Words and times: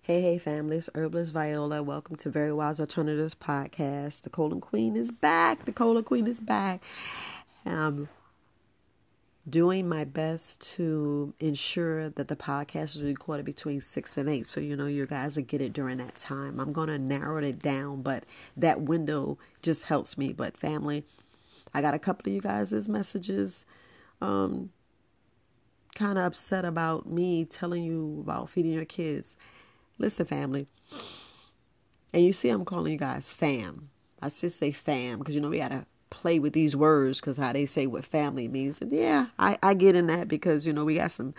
Hey, 0.00 0.22
hey, 0.22 0.38
families. 0.38 0.88
Herbalist 0.94 1.34
Viola. 1.34 1.82
Welcome 1.82 2.16
to 2.16 2.30
Very 2.30 2.52
Wise 2.52 2.80
Alternatives 2.80 3.34
Podcast. 3.34 4.22
The 4.22 4.30
Colon 4.30 4.60
Queen 4.60 4.96
is 4.96 5.10
back. 5.10 5.66
The 5.66 5.72
Colon 5.72 6.02
Queen 6.02 6.26
is 6.26 6.40
back. 6.40 6.82
And 7.66 7.78
I'm 7.78 8.08
doing 9.50 9.86
my 9.86 10.04
best 10.04 10.62
to 10.76 11.34
ensure 11.40 12.08
that 12.08 12.28
the 12.28 12.36
podcast 12.36 12.96
is 12.96 13.02
recorded 13.02 13.44
between 13.44 13.82
6 13.82 14.16
and 14.16 14.30
8. 14.30 14.46
So, 14.46 14.60
you 14.60 14.76
know, 14.76 14.86
you 14.86 15.04
guys 15.04 15.36
will 15.36 15.44
get 15.44 15.60
it 15.60 15.74
during 15.74 15.98
that 15.98 16.16
time. 16.16 16.58
I'm 16.58 16.72
going 16.72 16.88
to 16.88 16.98
narrow 16.98 17.36
it 17.36 17.58
down, 17.58 18.00
but 18.00 18.24
that 18.56 18.80
window 18.80 19.36
just 19.60 19.82
helps 19.82 20.16
me. 20.16 20.32
But, 20.32 20.56
family, 20.56 21.04
I 21.74 21.82
got 21.82 21.92
a 21.92 21.98
couple 21.98 22.30
of 22.30 22.34
you 22.34 22.40
guys' 22.40 22.88
messages. 22.88 23.66
Um, 24.22 24.70
kind 25.94 26.16
of 26.16 26.24
upset 26.24 26.64
about 26.64 27.06
me 27.06 27.44
telling 27.44 27.82
you 27.82 28.20
about 28.20 28.48
feeding 28.48 28.72
your 28.72 28.86
kids. 28.86 29.36
Listen, 29.98 30.26
family. 30.26 30.66
And 32.14 32.24
you 32.24 32.32
see, 32.32 32.48
I'm 32.48 32.64
calling 32.64 32.92
you 32.92 32.98
guys 32.98 33.32
fam. 33.32 33.90
I 34.22 34.28
should 34.28 34.52
say 34.52 34.70
fam 34.72 35.18
because 35.18 35.34
you 35.34 35.40
know 35.40 35.50
we 35.50 35.58
got 35.58 35.70
to 35.70 35.86
play 36.10 36.38
with 36.38 36.52
these 36.52 36.74
words 36.74 37.20
because 37.20 37.36
how 37.36 37.52
they 37.52 37.66
say 37.66 37.86
what 37.86 38.04
family 38.04 38.48
means. 38.48 38.80
And 38.80 38.92
yeah, 38.92 39.26
I, 39.38 39.58
I 39.62 39.74
get 39.74 39.94
in 39.94 40.06
that 40.08 40.28
because 40.28 40.66
you 40.66 40.72
know 40.72 40.84
we 40.84 40.96
got 40.96 41.12
some 41.12 41.34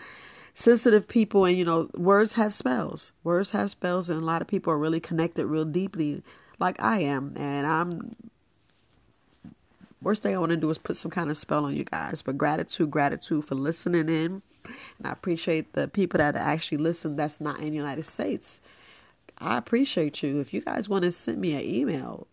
sensitive 0.54 1.06
people 1.08 1.44
and 1.44 1.56
you 1.56 1.64
know 1.64 1.90
words 1.94 2.32
have 2.34 2.54
spells. 2.54 3.12
Words 3.24 3.50
have 3.50 3.70
spells, 3.70 4.08
and 4.08 4.20
a 4.20 4.24
lot 4.24 4.42
of 4.42 4.48
people 4.48 4.72
are 4.72 4.78
really 4.78 5.00
connected 5.00 5.46
real 5.46 5.64
deeply, 5.64 6.22
like 6.58 6.82
I 6.82 7.00
am. 7.00 7.34
And 7.36 7.66
I'm 7.66 8.16
worst 10.02 10.22
thing 10.22 10.34
I 10.34 10.38
want 10.38 10.50
to 10.50 10.56
do 10.56 10.70
is 10.70 10.78
put 10.78 10.96
some 10.96 11.10
kind 11.10 11.30
of 11.30 11.36
spell 11.36 11.64
on 11.64 11.74
you 11.74 11.84
guys. 11.84 12.22
But 12.22 12.38
gratitude, 12.38 12.90
gratitude 12.90 13.44
for 13.44 13.54
listening 13.54 14.08
in. 14.08 14.42
And 14.64 15.06
I 15.06 15.12
appreciate 15.12 15.72
the 15.72 15.88
people 15.88 16.18
that 16.18 16.36
actually 16.36 16.78
listen 16.78 17.16
that's 17.16 17.40
not 17.40 17.58
in 17.58 17.70
the 17.70 17.76
United 17.76 18.04
States. 18.04 18.60
I 19.38 19.56
appreciate 19.56 20.22
you. 20.22 20.40
If 20.40 20.52
you 20.52 20.60
guys 20.60 20.88
want 20.88 21.04
to 21.04 21.12
send 21.12 21.40
me 21.40 21.54
an 21.54 21.64
email, 21.64 22.26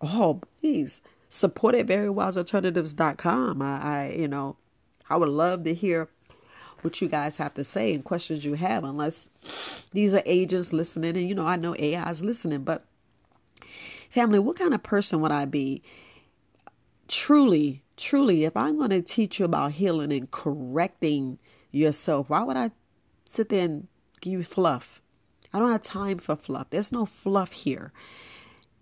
oh, 0.00 0.40
please 0.58 1.02
support 1.28 1.74
at 1.74 1.86
verywisealternatives.com. 1.86 3.62
I, 3.62 3.66
I, 3.66 4.14
you 4.16 4.28
know, 4.28 4.56
I 5.08 5.16
would 5.16 5.28
love 5.28 5.64
to 5.64 5.74
hear 5.74 6.08
what 6.82 7.00
you 7.00 7.08
guys 7.08 7.36
have 7.36 7.54
to 7.54 7.64
say 7.64 7.94
and 7.94 8.04
questions 8.04 8.44
you 8.44 8.54
have, 8.54 8.84
unless 8.84 9.28
these 9.92 10.14
are 10.14 10.22
agents 10.26 10.72
listening. 10.72 11.16
And, 11.16 11.28
you 11.28 11.34
know, 11.34 11.46
I 11.46 11.56
know 11.56 11.76
AI 11.78 12.10
is 12.10 12.22
listening, 12.22 12.64
but 12.64 12.84
family, 14.10 14.38
what 14.38 14.58
kind 14.58 14.74
of 14.74 14.82
person 14.82 15.20
would 15.20 15.32
I 15.32 15.44
be? 15.44 15.82
Truly, 17.08 17.81
truly, 17.96 18.44
if 18.44 18.56
I'm 18.56 18.78
going 18.78 18.90
to 18.90 19.02
teach 19.02 19.38
you 19.38 19.44
about 19.44 19.72
healing 19.72 20.12
and 20.12 20.30
correcting 20.30 21.38
yourself, 21.70 22.30
why 22.30 22.42
would 22.42 22.56
I 22.56 22.70
sit 23.24 23.48
there 23.48 23.64
and 23.64 23.88
give 24.20 24.32
you 24.32 24.42
fluff? 24.42 25.00
I 25.52 25.58
don't 25.58 25.70
have 25.70 25.82
time 25.82 26.18
for 26.18 26.36
fluff. 26.36 26.70
There's 26.70 26.92
no 26.92 27.04
fluff 27.04 27.52
here. 27.52 27.92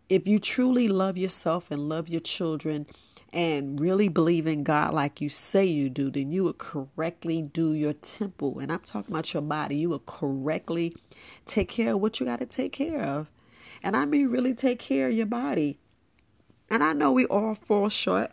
If 0.08 0.28
you 0.28 0.38
truly 0.38 0.88
love 0.88 1.16
yourself 1.16 1.70
and 1.70 1.88
love 1.88 2.08
your 2.08 2.20
children 2.20 2.86
and 3.32 3.78
really 3.80 4.08
believe 4.08 4.46
in 4.46 4.64
God 4.64 4.92
like 4.92 5.20
you 5.20 5.28
say 5.28 5.64
you 5.64 5.88
do, 5.88 6.10
then 6.10 6.32
you 6.32 6.44
would 6.44 6.58
correctly 6.58 7.42
do 7.42 7.74
your 7.74 7.92
temple. 7.92 8.58
And 8.58 8.72
I'm 8.72 8.80
talking 8.80 9.12
about 9.12 9.32
your 9.32 9.42
body. 9.42 9.76
You 9.76 9.90
would 9.90 10.06
correctly 10.06 10.94
take 11.46 11.68
care 11.68 11.94
of 11.94 12.00
what 12.00 12.18
you 12.18 12.26
got 12.26 12.40
to 12.40 12.46
take 12.46 12.72
care 12.72 13.02
of. 13.02 13.30
And 13.82 13.96
I 13.96 14.04
mean, 14.04 14.28
really 14.28 14.54
take 14.54 14.78
care 14.78 15.08
of 15.08 15.14
your 15.14 15.26
body. 15.26 15.78
And 16.68 16.82
I 16.84 16.92
know 16.92 17.12
we 17.12 17.26
all 17.26 17.54
fall 17.54 17.88
short. 17.88 18.32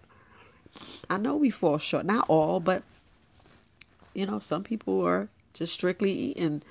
I 1.09 1.17
know 1.17 1.37
we 1.37 1.49
fall 1.49 1.77
short. 1.77 2.05
Not 2.05 2.25
all, 2.27 2.59
but, 2.59 2.83
you 4.13 4.25
know, 4.25 4.39
some 4.39 4.63
people 4.63 5.05
are 5.05 5.29
just 5.53 5.73
strictly 5.73 6.11
eating 6.11 6.63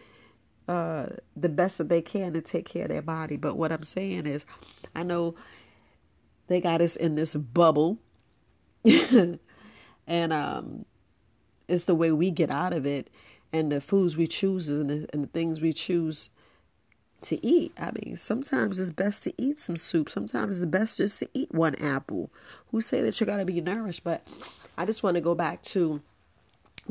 uh, 0.69 1.07
the 1.37 1.49
best 1.49 1.79
that 1.79 1.89
they 1.89 2.03
can 2.03 2.33
to 2.33 2.41
take 2.41 2.67
care 2.67 2.83
of 2.85 2.89
their 2.89 3.03
body. 3.03 3.37
But 3.37 3.57
what 3.57 3.73
I'm 3.73 3.83
saying 3.83 4.27
is, 4.27 4.45
I 4.95 5.03
know 5.03 5.35
they 6.49 6.61
got 6.61 6.81
us 6.81 6.97
in 6.97 7.15
this 7.15 7.35
bubble, 7.35 7.99
and 8.85 9.39
um, 10.33 10.85
it's 11.69 11.85
the 11.85 11.95
way 11.95 12.13
we 12.13 12.31
get 12.31 12.51
out 12.51 12.73
of 12.73 12.87
it, 12.87 13.11
and 13.53 13.71
the 13.71 13.81
foods 13.81 14.17
we 14.17 14.27
choose 14.27 14.69
and 14.69 14.91
the, 14.91 15.09
and 15.13 15.25
the 15.25 15.29
things 15.29 15.61
we 15.61 15.73
choose 15.73 16.31
to 17.23 17.45
eat. 17.45 17.73
I 17.79 17.91
mean, 17.93 18.17
sometimes 18.17 18.79
it's 18.79 18.93
best 18.93 19.23
to 19.25 19.33
eat 19.39 19.59
some 19.59 19.77
soup. 19.77 20.11
Sometimes 20.11 20.61
it's 20.61 20.71
best 20.71 20.99
just 20.99 21.19
to 21.21 21.29
eat 21.35 21.53
one 21.55 21.75
apple. 21.77 22.31
Who 22.71 22.81
say 22.81 23.03
that 23.03 23.21
you 23.21 23.27
got 23.27 23.39
to 23.39 23.45
be 23.45 23.61
nourished? 23.61 24.05
But 24.05 24.27
I 24.79 24.85
just 24.85 25.03
want 25.03 25.17
to 25.17 25.21
go 25.21 25.35
back 25.35 25.63
to 25.63 26.01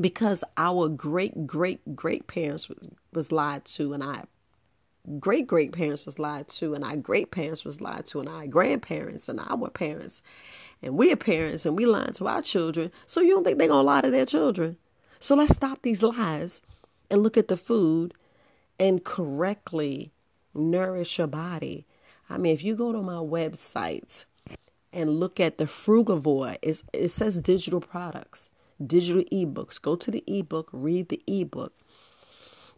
because 0.00 0.44
our 0.56 0.88
great 0.88 1.46
great 1.46 1.96
great 1.96 2.26
parents 2.26 2.68
was, 2.68 2.88
was 3.12 3.32
lied 3.32 3.64
to 3.64 3.92
and 3.92 4.02
I 4.02 4.24
great 5.18 5.46
great 5.46 5.72
parents 5.72 6.04
was 6.04 6.18
lied 6.18 6.48
to 6.48 6.74
and 6.74 6.84
our 6.84 6.96
great 6.96 7.30
parents 7.30 7.64
was 7.64 7.80
lied 7.80 8.04
to 8.06 8.20
and 8.20 8.28
our 8.28 8.46
grandparents 8.46 9.28
and 9.28 9.40
our 9.40 9.70
parents 9.70 10.20
and 10.82 10.98
we're 10.98 11.16
parents 11.16 11.64
and 11.64 11.76
we 11.76 11.86
lying 11.86 12.12
to 12.12 12.26
our 12.26 12.42
children 12.42 12.90
so 13.06 13.20
you 13.20 13.30
don't 13.30 13.44
think 13.44 13.58
they're 13.58 13.68
gonna 13.68 13.82
lie 13.82 14.00
to 14.00 14.10
their 14.10 14.26
children 14.26 14.76
so 15.20 15.34
let's 15.36 15.54
stop 15.54 15.80
these 15.82 16.02
lies 16.02 16.60
and 17.10 17.22
look 17.22 17.36
at 17.36 17.48
the 17.48 17.56
food 17.56 18.14
and 18.80 19.04
correctly 19.04 20.10
nourish 20.56 21.18
your 21.18 21.26
body 21.26 21.86
i 22.28 22.36
mean 22.36 22.52
if 22.52 22.64
you 22.64 22.74
go 22.74 22.92
to 22.92 23.02
my 23.02 23.14
website 23.14 24.24
and 24.92 25.20
look 25.20 25.38
at 25.38 25.58
the 25.58 25.64
frugivore 25.64 26.56
it 26.62 27.10
says 27.10 27.38
digital 27.38 27.80
products 27.80 28.50
digital 28.84 29.22
ebooks. 29.24 29.80
Go 29.80 29.96
to 29.96 30.10
the 30.10 30.24
ebook, 30.26 30.68
read 30.72 31.08
the 31.08 31.22
ebook. 31.26 31.72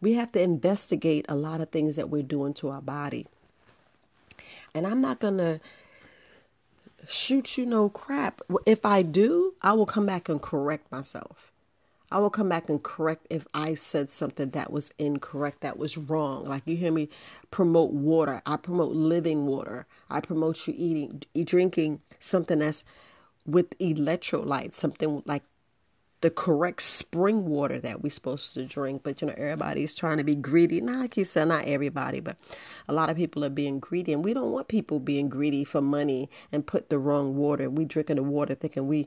We 0.01 0.15
have 0.15 0.33
to 0.33 0.43
investigate 0.43 1.27
a 1.29 1.35
lot 1.35 1.61
of 1.61 1.71
things 1.71 1.97
that 1.97 2.11
we're 2.11 2.23
doing 2.23 2.55
to 2.55 2.69
our 2.69 2.83
body. 2.83 3.27
And 4.75 4.87
I'm 4.87 5.01
not 5.01 5.19
going 5.19 5.39
to 5.39 5.61
shoot 7.09 7.59
you 7.59 7.67
no 7.67 7.89
crap. 7.89 8.41
If 8.65 8.87
I 8.87 9.03
do, 9.03 9.55
I 9.63 9.73
will 9.73 9.87
come 9.87 10.07
back 10.07 10.29
and 10.29 10.41
correct 10.41 10.93
myself. 10.93 11.53
I 12.11 12.19
will 12.19 12.31
come 12.31 12.49
back 12.49 12.71
and 12.71 12.83
correct 12.83 13.27
if 13.29 13.47
I 13.53 13.75
said 13.75 14.09
something 14.09 14.51
that 14.51 14.73
was 14.73 14.93
incorrect, 14.99 15.61
that 15.61 15.79
was 15.79 15.99
wrong. 15.99 16.47
Like 16.47 16.63
you 16.65 16.77
hear 16.77 16.93
me 16.93 17.11
promote 17.51 17.93
water. 17.93 18.41
I 18.47 18.57
promote 18.57 18.93
living 18.93 19.47
water. 19.47 19.87
I 20.09 20.21
promote 20.21 20.67
you 20.67 20.75
eating, 20.77 21.23
drinking 21.45 22.01
something 22.19 22.61
that's 22.61 22.85
with 23.45 23.79
electrolytes, 23.79 24.73
something 24.73 25.23
like 25.27 25.43
the 26.21 26.31
correct 26.31 26.83
spring 26.83 27.47
water 27.47 27.79
that 27.81 28.03
we're 28.03 28.11
supposed 28.11 28.55
to 28.55 28.65
drink. 28.65 29.03
But 29.05 29.21
you 29.21 29.29
know, 29.29 29.35
everybody's 29.37 29.95
trying 29.95 30.17
to 30.17 30.25
be 30.25 30.35
greedy. 30.35 30.81
Not 30.81 31.01
like 31.01 31.15
he 31.15 31.25
said, 31.25 31.49
not 31.49 31.67
everybody, 31.67 32.21
but 32.21 32.37
a 32.89 32.95
lot 32.95 33.11
of 33.11 33.17
people 33.17 33.45
are 33.45 33.51
being 33.51 33.79
greedy, 33.81 34.13
and 34.15 34.25
we 34.25 34.35
don't 34.35 34.51
want 34.51 34.69
people 34.69 34.99
being 34.99 35.29
greedy 35.29 35.63
for 35.63 35.81
money 35.83 36.29
and 36.53 36.67
put 36.67 36.89
the 36.89 36.99
wrong 36.99 37.37
water. 37.37 37.71
We 37.71 37.85
drinking 37.85 38.17
the 38.17 38.23
water 38.23 38.55
thinking 38.55 38.89
we 38.89 39.07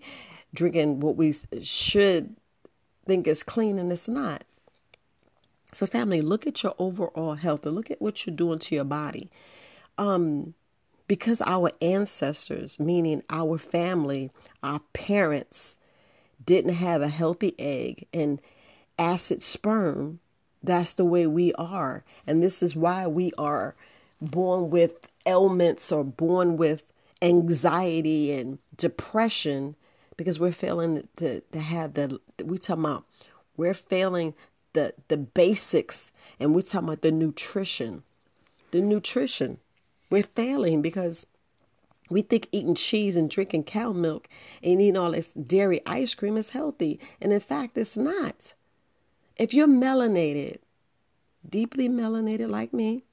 drinking 0.53 0.99
what 0.99 1.15
we 1.15 1.33
should 1.61 2.35
think 3.05 3.27
is 3.27 3.43
clean, 3.43 3.79
and 3.79 3.91
it's 3.91 4.07
not. 4.07 4.43
So, 5.73 5.85
family, 5.85 6.21
look 6.21 6.45
at 6.45 6.63
your 6.63 6.75
overall 6.77 7.35
health 7.35 7.65
and 7.65 7.75
look 7.75 7.89
at 7.89 8.01
what 8.01 8.25
you're 8.25 8.35
doing 8.35 8.59
to 8.59 8.75
your 8.75 8.83
body. 8.83 9.29
Um, 9.97 10.53
because 11.07 11.41
our 11.41 11.71
ancestors, 11.81 12.79
meaning 12.79 13.23
our 13.29 13.57
family, 13.57 14.31
our 14.63 14.79
parents, 14.93 15.77
didn't 16.45 16.75
have 16.75 17.01
a 17.01 17.07
healthy 17.07 17.53
egg 17.59 18.07
and 18.13 18.41
acid 18.97 19.41
sperm, 19.41 20.19
that's 20.63 20.93
the 20.93 21.05
way 21.05 21.27
we 21.27 21.53
are. 21.53 22.03
And 22.27 22.41
this 22.41 22.61
is 22.63 22.75
why 22.75 23.07
we 23.07 23.31
are 23.37 23.75
born 24.21 24.69
with 24.69 25.09
ailments 25.25 25.91
or 25.91 26.03
born 26.03 26.57
with 26.57 26.91
anxiety 27.21 28.31
and 28.31 28.59
depression 28.77 29.75
because 30.17 30.39
we're 30.39 30.51
failing 30.51 31.07
to, 31.17 31.41
to 31.41 31.59
have 31.59 31.93
the, 31.93 32.19
we 32.43 32.57
talking 32.57 32.85
about, 32.85 33.05
we're 33.57 33.73
failing 33.73 34.33
the, 34.73 34.93
the 35.07 35.17
basics 35.17 36.11
and 36.39 36.55
we're 36.55 36.61
talking 36.61 36.89
about 36.89 37.01
the 37.01 37.11
nutrition. 37.11 38.03
The 38.71 38.81
nutrition. 38.81 39.59
We're 40.09 40.23
failing 40.23 40.81
because 40.81 41.25
we 42.09 42.21
think 42.21 42.47
eating 42.51 42.75
cheese 42.75 43.15
and 43.15 43.29
drinking 43.29 43.63
cow 43.63 43.93
milk 43.93 44.27
and 44.61 44.81
eating 44.81 44.97
all 44.97 45.11
this 45.11 45.31
dairy 45.31 45.81
ice 45.85 46.13
cream 46.13 46.37
is 46.37 46.49
healthy. 46.49 46.99
And 47.21 47.31
in 47.31 47.39
fact, 47.39 47.77
it's 47.77 47.97
not. 47.97 48.53
If 49.37 49.53
you're 49.53 49.67
melanated, 49.67 50.57
deeply 51.49 51.89
melanated 51.89 52.49
like 52.49 52.73
me, 52.73 53.03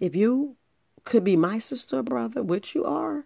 if 0.00 0.16
you 0.16 0.56
could 1.04 1.24
be 1.24 1.36
my 1.36 1.58
sister 1.58 1.98
or 1.98 2.02
brother, 2.02 2.42
which 2.42 2.74
you 2.74 2.84
are, 2.84 3.24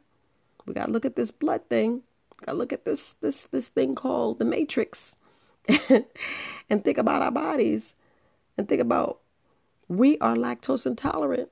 we 0.65 0.75
gotta 0.75 0.91
look 0.91 1.05
at 1.05 1.17
this 1.17 1.31
blood 1.31 1.63
thing. 1.69 2.03
Gotta 2.45 2.59
look 2.59 2.73
at 2.73 2.85
this 2.85 3.13
this 3.15 3.45
this 3.45 3.69
thing 3.69 3.95
called 3.95 4.39
the 4.39 4.45
matrix. 4.45 5.17
and 5.89 6.85
think 6.85 6.99
about 6.99 7.23
our 7.23 7.33
bodies 7.33 7.95
and 8.57 8.69
think 8.69 8.81
about 8.81 9.19
we 9.89 10.17
are 10.19 10.37
lactose 10.37 10.87
intolerant 10.87 11.51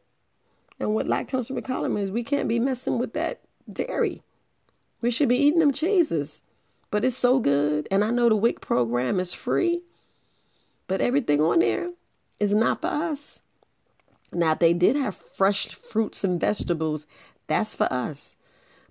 and 0.81 0.95
what 0.95 1.07
lactose 1.07 1.51
intolerant 1.51 1.99
is, 1.99 2.11
we 2.11 2.25
can't 2.25 2.49
be 2.49 2.59
messing 2.59 2.99
with 2.99 3.13
that 3.15 3.41
dairy. 3.71 4.23
We 5.01 5.11
should 5.11 5.29
be 5.29 5.37
eating 5.37 5.61
them 5.61 5.73
cheeses. 5.73 6.43
But 6.91 7.05
it's 7.05 7.17
so 7.17 7.41
good. 7.41 7.89
And 7.91 8.05
I 8.05 8.11
know 8.11 8.29
the 8.29 8.37
WIC 8.37 8.61
program 8.61 9.19
is 9.21 9.33
free, 9.33 9.83
but 10.87 11.01
everything 11.01 11.41
on 11.41 11.61
there 11.61 11.91
is 12.39 12.55
not 12.55 12.81
for 12.81 12.89
us. 12.89 13.41
Now, 14.33 14.55
they 14.55 14.73
did 14.73 14.97
have 14.97 15.15
fresh 15.15 15.69
fruits 15.69 16.25
and 16.25 16.41
vegetables. 16.41 17.07
That's 17.47 17.75
for 17.75 17.93
us. 17.93 18.37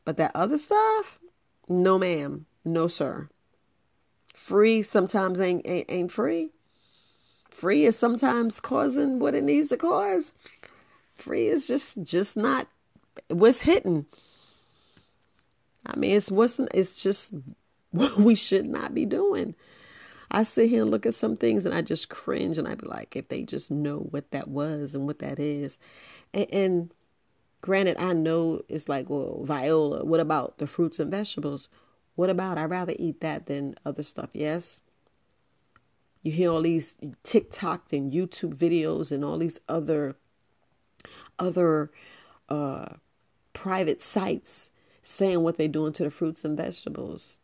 But 0.05 0.17
that 0.17 0.31
other 0.35 0.57
stuff, 0.57 1.19
no, 1.67 1.97
ma'am. 1.97 2.45
No, 2.65 2.87
sir. 2.87 3.29
Free 4.33 4.83
sometimes 4.83 5.39
ain't, 5.39 5.67
ain't, 5.67 5.89
ain't 5.89 6.11
free. 6.11 6.51
Free 7.49 7.85
is 7.85 7.97
sometimes 7.97 8.59
causing 8.59 9.19
what 9.19 9.35
it 9.35 9.43
needs 9.43 9.67
to 9.69 9.77
cause. 9.77 10.33
Free 11.15 11.47
is 11.47 11.67
just 11.67 12.01
just 12.03 12.35
not 12.35 12.67
what's 13.27 13.61
hitting. 13.61 14.05
I 15.85 15.97
mean, 15.97 16.17
it's 16.17 16.31
what's 16.31 16.59
it's 16.73 17.01
just 17.01 17.33
what 17.91 18.17
we 18.17 18.35
should 18.35 18.67
not 18.67 18.93
be 18.93 19.05
doing. 19.05 19.55
I 20.31 20.43
sit 20.43 20.69
here 20.69 20.81
and 20.81 20.89
look 20.89 21.05
at 21.05 21.13
some 21.13 21.37
things 21.37 21.63
and 21.63 21.75
I 21.75 21.81
just 21.81 22.09
cringe 22.09 22.57
and 22.57 22.67
I 22.67 22.73
be 22.73 22.87
like, 22.87 23.15
if 23.15 23.27
they 23.27 23.43
just 23.43 23.69
know 23.69 23.99
what 23.99 24.31
that 24.31 24.47
was 24.47 24.95
and 24.95 25.05
what 25.05 25.19
that 25.19 25.37
is. 25.37 25.77
And, 26.33 26.47
and 26.51 26.93
granted, 27.63 27.95
I 27.97 28.11
know 28.11 28.61
it's 28.67 28.89
like, 28.89 29.09
well, 29.09 29.45
viola, 29.45 30.03
what 30.03 30.19
about 30.19 30.57
the 30.57 30.67
fruits 30.67 30.99
and 30.99 31.09
vegetables? 31.09 31.69
What 32.15 32.29
about 32.29 32.57
I'd 32.57 32.65
rather 32.69 32.93
eat 32.99 33.21
that 33.21 33.45
than 33.45 33.75
other 33.85 34.03
stuff? 34.03 34.29
Yes. 34.33 34.81
You 36.23 36.33
hear 36.33 36.51
all 36.51 36.61
these 36.61 36.97
TikTok 37.23 37.93
and 37.93 38.11
YouTube 38.11 38.53
videos 38.53 39.13
and 39.13 39.23
all 39.23 39.37
these 39.37 39.61
other 39.69 40.17
other 41.39 41.89
uh, 42.49 42.85
private 43.53 44.01
sites 44.01 44.69
saying 45.01 45.41
what 45.41 45.57
they're 45.57 45.69
doing 45.69 45.93
to 45.93 46.03
the 46.03 46.11
fruits 46.11 46.43
and 46.43 46.57
vegetables. 46.57 47.39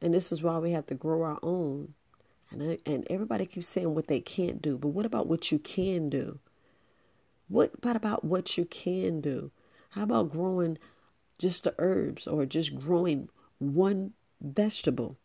And 0.00 0.14
this 0.14 0.30
is 0.30 0.44
why 0.44 0.58
we 0.58 0.70
have 0.70 0.86
to 0.86 0.94
grow 0.94 1.22
our 1.22 1.40
own. 1.42 1.92
And, 2.52 2.62
I, 2.62 2.78
and 2.86 3.04
everybody 3.10 3.46
keeps 3.46 3.66
saying 3.66 3.94
what 3.94 4.06
they 4.06 4.20
can't 4.20 4.62
do. 4.62 4.78
But 4.78 4.88
what 4.88 5.06
about 5.06 5.26
what 5.26 5.50
you 5.50 5.58
can 5.58 6.08
do? 6.08 6.38
What 7.52 7.74
about, 7.74 7.96
about 7.96 8.24
what 8.24 8.56
you 8.56 8.64
can 8.64 9.20
do? 9.20 9.50
How 9.90 10.04
about 10.04 10.32
growing 10.32 10.78
just 11.36 11.64
the 11.64 11.74
herbs 11.76 12.26
or 12.26 12.46
just 12.46 12.74
growing 12.74 13.28
one 13.58 14.14
vegetable? 14.40 15.18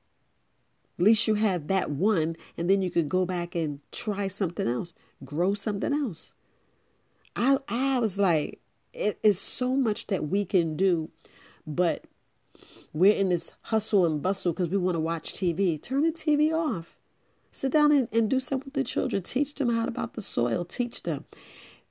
At 1.00 1.06
least 1.06 1.30
you 1.30 1.36
have 1.36 1.68
that 1.68 1.90
one, 1.90 2.36
and 2.58 2.70
then 2.70 2.82
you 2.82 2.92
could 2.92 3.08
go 3.08 3.26
back 3.26 3.56
and 3.56 3.80
try 3.94 4.28
something 4.28 4.68
else, 4.68 4.94
grow 5.24 5.54
something 5.54 5.94
else. 5.94 6.34
I 7.34 7.60
I 7.70 8.00
was 8.00 8.18
like, 8.18 8.60
it 8.92 9.20
is 9.24 9.40
so 9.40 9.78
much 9.78 10.08
that 10.08 10.28
we 10.28 10.44
can 10.44 10.76
do, 10.76 11.10
but 11.66 12.04
we're 12.92 13.16
in 13.16 13.30
this 13.30 13.54
hustle 13.62 14.06
and 14.06 14.22
bustle 14.22 14.52
because 14.52 14.68
we 14.68 14.76
want 14.76 14.96
to 14.96 15.00
watch 15.00 15.32
TV. 15.32 15.82
Turn 15.82 16.02
the 16.02 16.12
TV 16.12 16.52
off. 16.52 16.98
Sit 17.54 17.72
down 17.72 17.94
and, 17.94 18.10
and 18.12 18.30
do 18.30 18.42
something 18.42 18.66
with 18.66 18.74
the 18.74 18.84
children. 18.84 19.24
Teach 19.24 19.56
them 19.56 19.70
how 19.70 19.88
about 19.88 20.16
the 20.16 20.22
soil. 20.22 20.66
Teach 20.66 21.04
them. 21.04 21.24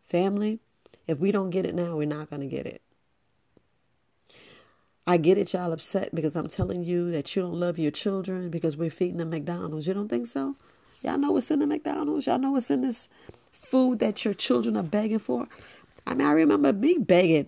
Family, 0.06 0.60
if 1.06 1.18
we 1.18 1.32
don't 1.32 1.50
get 1.50 1.66
it 1.66 1.74
now, 1.74 1.96
we're 1.96 2.06
not 2.06 2.30
going 2.30 2.40
to 2.40 2.48
get 2.48 2.66
it. 2.66 2.80
I 5.06 5.18
get 5.18 5.38
it, 5.38 5.52
y'all 5.52 5.72
upset 5.72 6.14
because 6.14 6.34
I'm 6.34 6.48
telling 6.48 6.82
you 6.82 7.12
that 7.12 7.36
you 7.36 7.42
don't 7.42 7.54
love 7.54 7.78
your 7.78 7.92
children 7.92 8.50
because 8.50 8.76
we're 8.76 8.90
feeding 8.90 9.18
them 9.18 9.30
McDonald's. 9.30 9.86
You 9.86 9.94
don't 9.94 10.08
think 10.08 10.26
so? 10.26 10.56
Y'all 11.02 11.18
know 11.18 11.30
what's 11.30 11.50
in 11.50 11.60
the 11.60 11.66
McDonald's? 11.66 12.26
Y'all 12.26 12.38
know 12.38 12.52
what's 12.52 12.70
in 12.70 12.80
this 12.80 13.08
food 13.52 14.00
that 14.00 14.24
your 14.24 14.34
children 14.34 14.76
are 14.76 14.82
begging 14.82 15.20
for? 15.20 15.46
I 16.06 16.14
mean, 16.14 16.26
I 16.26 16.32
remember 16.32 16.72
me 16.72 16.98
begging, 16.98 17.46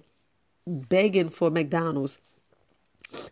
begging 0.67 1.31
for 1.31 1.51
McDonald's. 1.51 2.19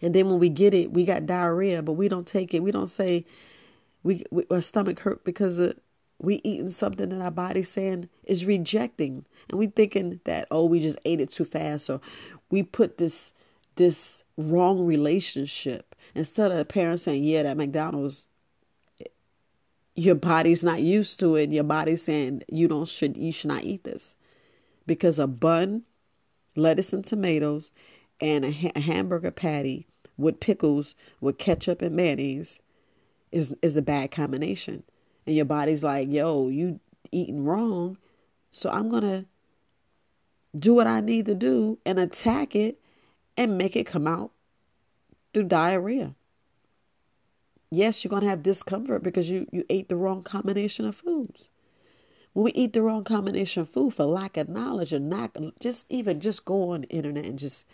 And 0.03 0.15
then 0.15 0.29
when 0.29 0.39
we 0.39 0.49
get 0.49 0.75
it, 0.75 0.93
we 0.93 1.05
got 1.05 1.27
diarrhea, 1.27 1.83
but 1.83 1.93
we 1.93 2.09
don't 2.09 2.27
take 2.27 2.55
it. 2.55 2.63
We 2.63 2.73
don't 2.73 2.91
say 2.91 3.27
we, 4.03 4.25
we 4.31 4.45
our 4.51 4.61
stomach 4.61 4.99
hurt 5.01 5.25
because 5.25 5.59
of, 5.59 5.77
we 6.19 6.41
eating 6.45 6.71
something 6.71 7.09
that 7.11 7.21
our 7.21 7.31
body's 7.31 7.69
saying 7.69 8.09
is 8.25 8.47
rejecting. 8.47 9.25
And 9.51 9.59
we 9.59 9.69
thinking 9.69 10.21
that, 10.25 10.49
oh, 10.51 10.67
we 10.67 10.81
just 10.81 10.99
ate 11.05 11.21
it 11.21 11.31
too 11.31 11.45
fast 11.45 11.91
or 11.91 12.01
we 12.51 12.63
put 12.63 12.99
this 12.99 13.33
this 13.77 14.25
wrong 14.39 14.87
relationship 14.87 15.95
instead 16.15 16.51
of 16.51 16.69
parents 16.69 17.03
saying, 17.03 17.25
yeah, 17.25 17.43
that 17.43 17.59
McDonald's 17.59 18.27
your 19.97 20.15
body's 20.15 20.63
not 20.63 20.83
used 20.83 21.19
to 21.21 21.37
it. 21.37 21.51
Your 21.51 21.65
body's 21.65 22.03
saying 22.03 22.43
you 22.49 22.69
don't 22.69 22.89
should 22.89 23.17
you 23.17 23.33
should 23.33 23.49
not 23.49 23.65
eat 23.65 23.85
this 23.85 24.15
because 24.87 25.19
a 25.19 25.27
bun, 25.27 25.83
lettuce 26.55 26.93
and 26.93 27.05
tomatoes, 27.05 27.73
and 28.21 28.45
a, 28.45 28.53
ha- 28.53 28.73
a 28.77 28.81
hamburger 28.81 29.31
patty 29.31 29.87
with 30.19 30.41
pickles, 30.41 30.95
with 31.21 31.39
ketchup 31.39 31.83
and 31.83 31.97
mayonnaise, 31.97 32.61
is 33.33 33.55
is 33.63 33.77
a 33.77 33.83
bad 33.83 34.11
combination. 34.11 34.83
And 35.27 35.35
your 35.35 35.45
body's 35.45 35.83
like, 35.83 36.11
yo, 36.11 36.49
you 36.49 36.81
eating 37.11 37.45
wrong, 37.45 37.99
so 38.51 38.71
I'm 38.71 38.89
gonna 38.89 39.27
do 40.59 40.75
what 40.75 40.87
I 40.87 41.01
need 41.01 41.27
to 41.27 41.35
do 41.35 41.79
and 41.85 41.99
attack 41.99 42.55
it 42.55 42.81
and 43.37 43.59
make 43.59 43.77
it 43.77 43.87
come 43.87 44.07
out 44.07 44.31
through 45.35 45.45
diarrhea. 45.45 46.15
Yes, 47.71 48.03
you're 48.05 48.11
gonna 48.11 48.29
have 48.29 48.43
discomfort 48.43 49.03
because 49.03 49.29
you 49.29 49.47
you 49.53 49.65
ate 49.69 49.89
the 49.89 49.97
wrong 49.97 50.23
combination 50.23 50.87
of 50.87 50.95
foods. 50.95 51.51
When 52.33 52.45
we 52.45 52.53
eat 52.53 52.73
the 52.73 52.83
wrong 52.83 53.03
combination 53.03 53.63
of 53.63 53.69
food 53.69 53.95
for 53.95 54.05
lack 54.05 54.37
of 54.37 54.49
knowledge 54.49 54.93
and 54.93 55.11
not 55.11 55.37
just 55.61 55.87
even 55.91 56.21
just 56.21 56.45
go 56.45 56.71
on 56.71 56.83
the 56.83 56.89
internet 56.89 57.27
and 57.27 57.39
just 57.39 57.67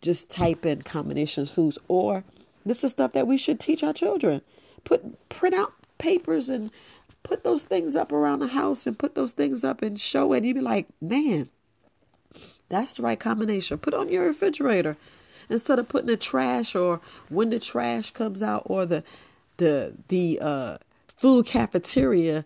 just 0.00 0.30
type 0.30 0.64
in 0.64 0.82
combinations 0.82 1.50
foods 1.50 1.78
or 1.88 2.24
this 2.64 2.82
is 2.82 2.90
stuff 2.92 3.12
that 3.12 3.26
we 3.26 3.36
should 3.38 3.60
teach 3.60 3.82
our 3.82 3.92
children. 3.92 4.42
Put 4.84 5.28
print 5.28 5.54
out 5.54 5.72
papers 5.98 6.48
and 6.48 6.70
put 7.22 7.44
those 7.44 7.64
things 7.64 7.96
up 7.96 8.12
around 8.12 8.38
the 8.38 8.48
house 8.48 8.86
and 8.86 8.98
put 8.98 9.14
those 9.14 9.32
things 9.32 9.64
up 9.64 9.82
and 9.82 10.00
show 10.00 10.32
it. 10.32 10.44
You'd 10.44 10.54
be 10.54 10.60
like, 10.60 10.86
man, 11.00 11.48
that's 12.68 12.94
the 12.94 13.02
right 13.02 13.18
combination. 13.18 13.78
Put 13.78 13.94
on 13.94 14.08
your 14.08 14.26
refrigerator 14.26 14.96
instead 15.48 15.78
of 15.78 15.88
putting 15.88 16.08
the 16.08 16.16
trash 16.16 16.74
or 16.74 17.00
when 17.28 17.50
the 17.50 17.58
trash 17.58 18.10
comes 18.10 18.42
out 18.42 18.62
or 18.66 18.86
the 18.86 19.02
the 19.58 19.94
the 20.08 20.38
uh, 20.40 20.78
food 21.16 21.46
cafeteria 21.46 22.44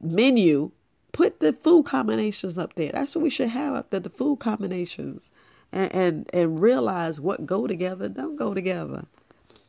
menu, 0.00 0.70
put 1.12 1.40
the 1.40 1.52
food 1.52 1.86
combinations 1.86 2.58
up 2.58 2.74
there. 2.74 2.92
That's 2.92 3.14
what 3.14 3.22
we 3.22 3.30
should 3.30 3.48
have 3.48 3.74
up 3.74 3.90
there, 3.90 4.00
the 4.00 4.10
food 4.10 4.38
combinations. 4.38 5.30
And, 5.70 5.94
and 5.94 6.30
and 6.32 6.62
realize 6.62 7.20
what 7.20 7.44
go 7.44 7.66
together 7.66 8.08
don't 8.08 8.36
go 8.36 8.54
together. 8.54 9.04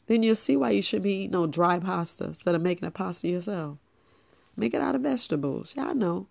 Then 0.09 0.23
you'll 0.23 0.35
see 0.35 0.57
why 0.57 0.71
you 0.71 0.81
should 0.81 1.03
be 1.03 1.13
eating 1.13 1.31
no 1.33 1.45
dry 1.45 1.77
pasta 1.77 2.23
instead 2.23 2.55
of 2.55 2.63
making 2.63 2.87
a 2.87 2.89
pasta 2.89 3.27
yourself. 3.27 3.77
Make 4.57 4.73
it 4.73 4.81
out 4.81 4.95
of 4.95 5.01
vegetables. 5.01 5.75
Y'all 5.77 5.93
know. 5.93 6.25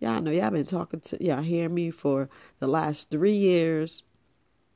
Y'all 0.00 0.20
know. 0.20 0.32
Y'all 0.32 0.50
been 0.50 0.64
talking 0.64 0.98
to 0.98 1.24
y'all 1.24 1.40
hear 1.40 1.68
me 1.68 1.92
for 1.92 2.28
the 2.58 2.66
last 2.66 3.08
three 3.08 3.36
years. 3.36 4.02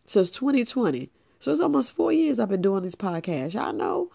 Since 0.06 0.30
2020. 0.30 1.10
So 1.40 1.50
it's 1.50 1.60
almost 1.60 1.96
four 1.96 2.12
years 2.12 2.38
I've 2.38 2.48
been 2.48 2.62
doing 2.62 2.84
this 2.84 2.94
podcast. 2.94 3.54
Y'all 3.54 3.72
know. 3.72 4.12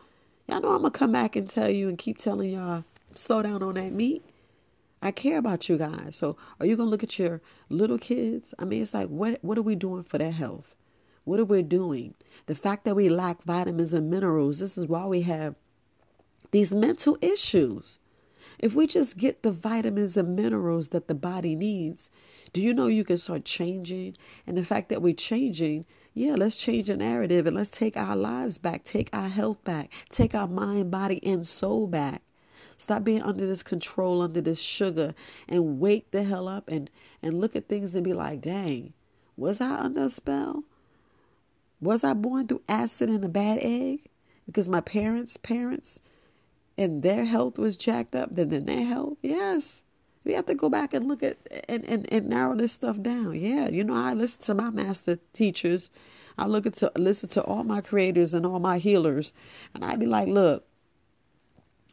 Y'all 0.47 0.61
know 0.61 0.71
I'm 0.71 0.83
gonna 0.83 0.91
come 0.91 1.11
back 1.11 1.35
and 1.35 1.45
tell 1.45 1.69
you 1.69 1.89
and 1.89 1.97
keep 1.97 2.17
telling 2.17 2.51
y'all 2.51 2.85
slow 3.15 3.41
down 3.41 3.61
on 3.61 3.73
that 3.73 3.91
meat. 3.91 4.23
I 5.01 5.11
care 5.11 5.37
about 5.37 5.67
you 5.67 5.77
guys. 5.77 6.15
So 6.15 6.37
are 6.61 6.65
you 6.65 6.77
gonna 6.77 6.89
look 6.89 7.03
at 7.03 7.19
your 7.19 7.41
little 7.67 7.97
kids? 7.97 8.53
I 8.57 8.63
mean, 8.63 8.83
it's 8.83 8.93
like 8.93 9.09
what 9.09 9.37
what 9.41 9.57
are 9.57 9.63
we 9.63 9.75
doing 9.75 10.03
for 10.03 10.17
their 10.17 10.31
health? 10.31 10.77
What 11.29 11.39
are 11.39 11.45
we 11.45 11.61
doing? 11.61 12.15
The 12.47 12.55
fact 12.55 12.85
that 12.85 12.95
we 12.95 13.07
lack 13.07 13.43
vitamins 13.43 13.93
and 13.93 14.09
minerals, 14.09 14.57
this 14.57 14.79
is 14.79 14.87
why 14.87 15.05
we 15.05 15.21
have 15.21 15.53
these 16.49 16.73
mental 16.73 17.19
issues. 17.21 17.99
If 18.57 18.73
we 18.73 18.87
just 18.87 19.15
get 19.15 19.43
the 19.43 19.51
vitamins 19.51 20.17
and 20.17 20.35
minerals 20.35 20.87
that 20.87 21.07
the 21.07 21.13
body 21.13 21.55
needs, 21.55 22.09
do 22.51 22.59
you 22.59 22.73
know 22.73 22.87
you 22.87 23.03
can 23.03 23.19
start 23.19 23.45
changing? 23.45 24.17
And 24.47 24.57
the 24.57 24.63
fact 24.63 24.89
that 24.89 25.03
we're 25.03 25.13
changing, 25.13 25.85
yeah, 26.15 26.33
let's 26.33 26.57
change 26.57 26.87
the 26.87 26.97
narrative 26.97 27.45
and 27.45 27.55
let's 27.55 27.69
take 27.69 27.95
our 27.95 28.15
lives 28.15 28.57
back, 28.57 28.83
take 28.83 29.15
our 29.15 29.29
health 29.29 29.63
back, 29.63 29.91
take 30.09 30.33
our 30.33 30.47
mind, 30.47 30.89
body, 30.89 31.23
and 31.23 31.47
soul 31.47 31.85
back. 31.85 32.23
Stop 32.79 33.03
being 33.03 33.21
under 33.21 33.45
this 33.45 33.61
control, 33.61 34.23
under 34.23 34.41
this 34.41 34.59
sugar, 34.59 35.13
and 35.47 35.79
wake 35.79 36.09
the 36.09 36.23
hell 36.23 36.47
up 36.47 36.67
and, 36.69 36.89
and 37.21 37.39
look 37.39 37.55
at 37.55 37.67
things 37.67 37.93
and 37.93 38.03
be 38.03 38.13
like, 38.13 38.41
dang, 38.41 38.93
was 39.37 39.61
I 39.61 39.75
under 39.75 40.05
a 40.05 40.09
spell? 40.09 40.63
Was 41.81 42.03
I 42.03 42.13
born 42.13 42.47
through 42.47 42.63
acid 42.67 43.09
and 43.09 43.23
a 43.23 43.29
bad 43.29 43.59
egg? 43.61 44.09
Because 44.45 44.67
my 44.67 44.81
parents' 44.81 45.37
parents 45.37 46.01
and 46.77 47.03
their 47.03 47.25
health 47.25 47.57
was 47.57 47.77
jacked 47.77 48.15
up 48.15 48.29
then 48.31 48.49
than 48.49 48.65
their 48.65 48.85
health? 48.85 49.17
Yes. 49.21 49.83
We 50.25 50.33
have 50.33 50.45
to 50.47 50.55
go 50.55 50.69
back 50.69 50.93
and 50.93 51.07
look 51.07 51.23
at 51.23 51.37
and, 51.69 51.85
and, 51.85 52.11
and 52.11 52.27
narrow 52.27 52.55
this 52.55 52.73
stuff 52.73 53.01
down. 53.01 53.35
Yeah, 53.35 53.69
you 53.69 53.83
know, 53.83 53.95
I 53.95 54.13
listen 54.13 54.41
to 54.43 54.53
my 54.53 54.69
master 54.69 55.19
teachers. 55.33 55.89
I 56.37 56.45
look 56.45 56.65
at 56.65 56.73
to 56.75 56.91
listen 56.95 57.29
to 57.29 57.43
all 57.43 57.63
my 57.63 57.81
creators 57.81 58.33
and 58.33 58.45
all 58.45 58.59
my 58.59 58.77
healers. 58.77 59.31
And 59.73 59.83
I'd 59.85 59.99
be 59.99 60.05
like, 60.05 60.27
look, 60.27 60.65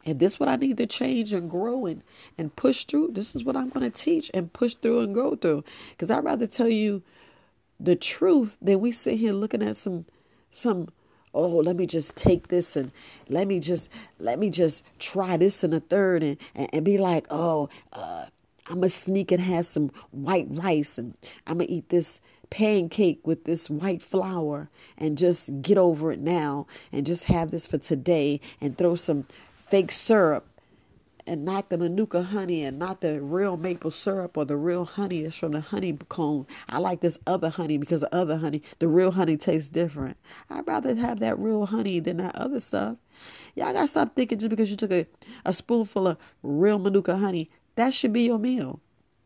if 0.05 0.17
this 0.19 0.33
is 0.33 0.39
what 0.39 0.49
I 0.49 0.55
need 0.55 0.77
to 0.77 0.85
change 0.85 1.33
and 1.33 1.49
grow 1.49 1.85
and, 1.85 2.03
and 2.37 2.55
push 2.55 2.85
through, 2.85 3.11
this 3.11 3.35
is 3.35 3.43
what 3.43 3.57
I'm 3.57 3.69
going 3.69 3.89
to 3.89 4.03
teach 4.03 4.31
and 4.33 4.51
push 4.51 4.75
through 4.75 5.01
and 5.01 5.13
go 5.13 5.35
through. 5.35 5.63
Because 5.91 6.11
I'd 6.11 6.23
rather 6.23 6.47
tell 6.47 6.69
you 6.69 7.03
the 7.79 7.95
truth 7.95 8.57
than 8.61 8.79
we 8.79 8.91
sit 8.91 9.17
here 9.17 9.33
looking 9.33 9.63
at 9.63 9.77
some 9.77 10.05
some 10.51 10.87
oh 11.33 11.57
let 11.57 11.75
me 11.75 11.85
just 11.85 12.15
take 12.15 12.47
this 12.47 12.75
and 12.75 12.91
let 13.29 13.47
me 13.47 13.59
just 13.59 13.89
let 14.19 14.39
me 14.39 14.49
just 14.49 14.83
try 14.99 15.37
this 15.37 15.63
and 15.63 15.73
a 15.73 15.79
third 15.79 16.23
and, 16.23 16.37
and, 16.55 16.69
and 16.73 16.85
be 16.85 16.97
like 16.97 17.25
oh 17.29 17.69
uh, 17.93 18.25
I'm 18.69 18.75
gonna 18.75 18.89
sneak 18.89 19.31
and 19.31 19.41
have 19.41 19.65
some 19.65 19.91
white 20.11 20.47
rice 20.49 20.97
and 20.97 21.15
I'm 21.45 21.59
gonna 21.59 21.69
eat 21.69 21.89
this 21.89 22.19
pancake 22.49 23.25
with 23.25 23.43
this 23.43 23.69
white 23.69 24.01
flour 24.01 24.69
and 24.97 25.17
just 25.17 25.61
get 25.61 25.77
over 25.77 26.11
it 26.11 26.19
now 26.19 26.67
and 26.91 27.05
just 27.05 27.25
have 27.25 27.51
this 27.51 27.67
for 27.67 27.77
today 27.77 28.39
and 28.61 28.77
throw 28.77 28.95
some 28.95 29.25
fake 29.55 29.91
syrup 29.91 30.47
and 31.27 31.43
not 31.43 31.69
the 31.69 31.77
manuka 31.77 32.23
honey 32.23 32.63
and 32.63 32.79
not 32.79 33.01
the 33.01 33.21
real 33.21 33.57
maple 33.57 33.91
syrup 33.91 34.37
or 34.37 34.45
the 34.45 34.57
real 34.57 34.85
honey 34.85 35.23
that's 35.23 35.37
from 35.37 35.51
the 35.51 35.61
honey 35.61 35.97
comb. 36.09 36.47
I 36.69 36.79
like 36.79 37.01
this 37.01 37.17
other 37.27 37.49
honey 37.49 37.77
because 37.77 38.01
the 38.01 38.15
other 38.15 38.37
honey, 38.37 38.63
the 38.79 38.87
real 38.87 39.11
honey 39.11 39.37
tastes 39.37 39.69
different. 39.69 40.17
I'd 40.49 40.65
rather 40.65 40.95
have 40.95 41.19
that 41.19 41.37
real 41.37 41.65
honey 41.65 41.99
than 41.99 42.17
that 42.17 42.35
other 42.35 42.59
stuff. 42.59 42.97
Y'all 43.55 43.73
gotta 43.73 43.87
stop 43.87 44.15
thinking 44.15 44.39
just 44.39 44.49
because 44.49 44.71
you 44.71 44.77
took 44.77 44.91
a, 44.91 45.05
a 45.45 45.53
spoonful 45.53 46.07
of 46.07 46.17
real 46.43 46.79
manuka 46.79 47.17
honey, 47.17 47.49
that 47.75 47.93
should 47.93 48.13
be 48.13 48.23
your 48.23 48.39
meal. 48.39 48.79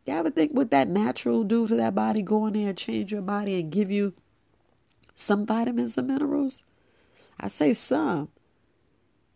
You 0.05 0.13
ever 0.13 0.31
think 0.31 0.51
what 0.51 0.71
that 0.71 0.87
natural 0.87 1.43
do 1.43 1.67
to 1.67 1.75
that 1.75 1.93
body? 1.93 2.21
Go 2.23 2.47
in 2.47 2.53
there 2.53 2.69
and 2.69 2.77
change 2.77 3.11
your 3.11 3.21
body 3.21 3.59
and 3.59 3.71
give 3.71 3.91
you 3.91 4.13
some 5.13 5.45
vitamins 5.45 5.97
and 5.97 6.07
minerals? 6.07 6.63
I 7.39 7.47
say 7.47 7.73
some. 7.73 8.29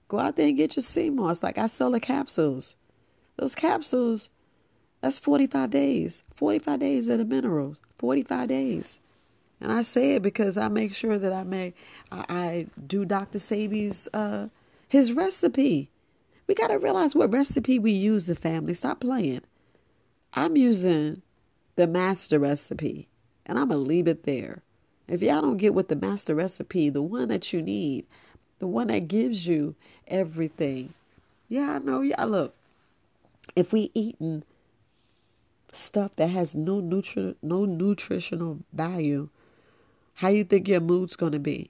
Go 0.08 0.20
out 0.20 0.36
there 0.36 0.48
and 0.48 0.58
get 0.58 0.76
your 0.76 0.84
sea 0.84 1.10
moss. 1.10 1.42
Like 1.42 1.58
I 1.58 1.68
sell 1.68 1.92
the 1.92 2.00
capsules. 2.00 2.76
Those 3.38 3.56
capsules, 3.56 4.30
that's 5.02 5.20
45 5.20 5.70
days. 5.70 6.24
45 6.36 6.80
days 6.80 7.08
of 7.08 7.18
the 7.18 7.26
minerals. 7.26 7.82
45 7.98 8.48
days. 8.48 9.00
And 9.62 9.72
I 9.72 9.82
say 9.82 10.16
it 10.16 10.22
because 10.22 10.58
I 10.58 10.68
make 10.68 10.94
sure 10.94 11.18
that 11.18 11.34
I 11.34 11.44
make 11.44 11.76
I, 12.12 12.26
I 12.30 12.68
do 12.86 13.06
Dr. 13.06 13.40
Sebi's 13.40 14.08
uh 14.14 14.50
his 14.88 15.14
recipe. 15.14 15.90
We 16.48 16.56
gotta 16.56 16.78
realize 16.78 17.16
what 17.16 17.34
recipe 17.34 17.80
we 17.80 17.92
use 17.92 18.28
the 18.28 18.36
family. 18.36 18.74
Stop 18.74 19.00
playing. 19.00 19.42
I'm 20.34 20.56
using 20.58 21.22
the 21.76 21.88
master 21.88 22.40
recipe. 22.40 23.08
And 23.46 23.58
I'm 23.58 23.70
gonna 23.70 23.82
leave 23.82 24.08
it 24.08 24.24
there. 24.24 24.64
If 25.08 25.22
y'all 25.22 25.42
don't 25.42 25.58
get 25.58 25.74
what 25.74 25.88
the 25.88 25.96
master 25.96 26.36
recipe, 26.36 26.90
the 26.90 27.02
one 27.02 27.28
that 27.30 27.54
you 27.54 27.62
need, 27.62 28.06
the 28.60 28.68
one 28.68 28.88
that 28.88 29.08
gives 29.08 29.48
you 29.48 29.76
everything. 30.08 30.94
Yeah, 31.48 31.74
I 31.76 31.80
know. 31.80 32.02
Yeah, 32.02 32.24
look. 32.26 32.56
If 33.56 33.72
we 33.72 33.92
eating 33.94 34.44
stuff 35.72 36.16
that 36.16 36.28
has 36.28 36.56
no 36.56 36.82
nutri- 36.82 37.36
no 37.42 37.66
nutritional 37.66 38.60
value, 38.74 39.30
how 40.16 40.30
you 40.30 40.44
think 40.44 40.68
your 40.68 40.82
mood's 40.82 41.16
gonna 41.16 41.40
be? 41.40 41.70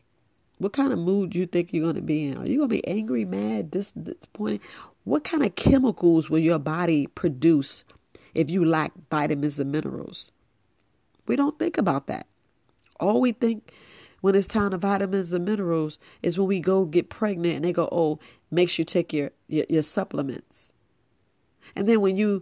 What 0.58 0.74
kind 0.74 0.94
of 0.94 1.00
mood 1.00 1.36
you 1.36 1.46
think 1.46 1.74
you're 1.74 1.86
gonna 1.86 2.02
be 2.02 2.26
in? 2.26 2.38
Are 2.38 2.48
you 2.48 2.58
gonna 2.58 2.68
be 2.68 2.88
angry, 2.88 3.26
mad, 3.26 3.72
dis- 3.72 3.92
disappointed? 3.92 4.62
What 5.04 5.24
kind 5.24 5.44
of 5.44 5.56
chemicals 5.56 6.30
will 6.30 6.40
your 6.40 6.60
body 6.60 7.08
produce 7.08 7.84
if 8.34 8.50
you 8.50 8.64
lack 8.64 8.94
vitamins 9.10 9.60
and 9.60 9.72
minerals? 9.72 10.32
We 11.28 11.36
don't 11.36 11.58
think 11.60 11.78
about 11.78 12.08
that. 12.08 12.28
All 13.00 13.20
we 13.20 13.32
think 13.34 13.74
when 14.26 14.34
it's 14.34 14.48
time 14.48 14.72
to 14.72 14.78
vitamins 14.80 15.32
and 15.34 15.46
minerals 15.46 16.00
is 16.24 16.36
when 16.36 16.48
we 16.48 16.60
go 16.60 16.84
get 16.84 17.10
pregnant 17.12 17.58
and 17.58 17.64
they 17.64 17.72
go, 17.72 17.88
oh, 17.92 18.18
make 18.50 18.72
sure 18.72 18.82
you 18.82 18.86
take 18.86 19.14
your, 19.14 19.30
your, 19.48 19.66
your 19.70 19.84
supplements. 19.84 20.74
And 21.76 21.88
then 21.88 22.02
when 22.02 22.18
you 22.18 22.42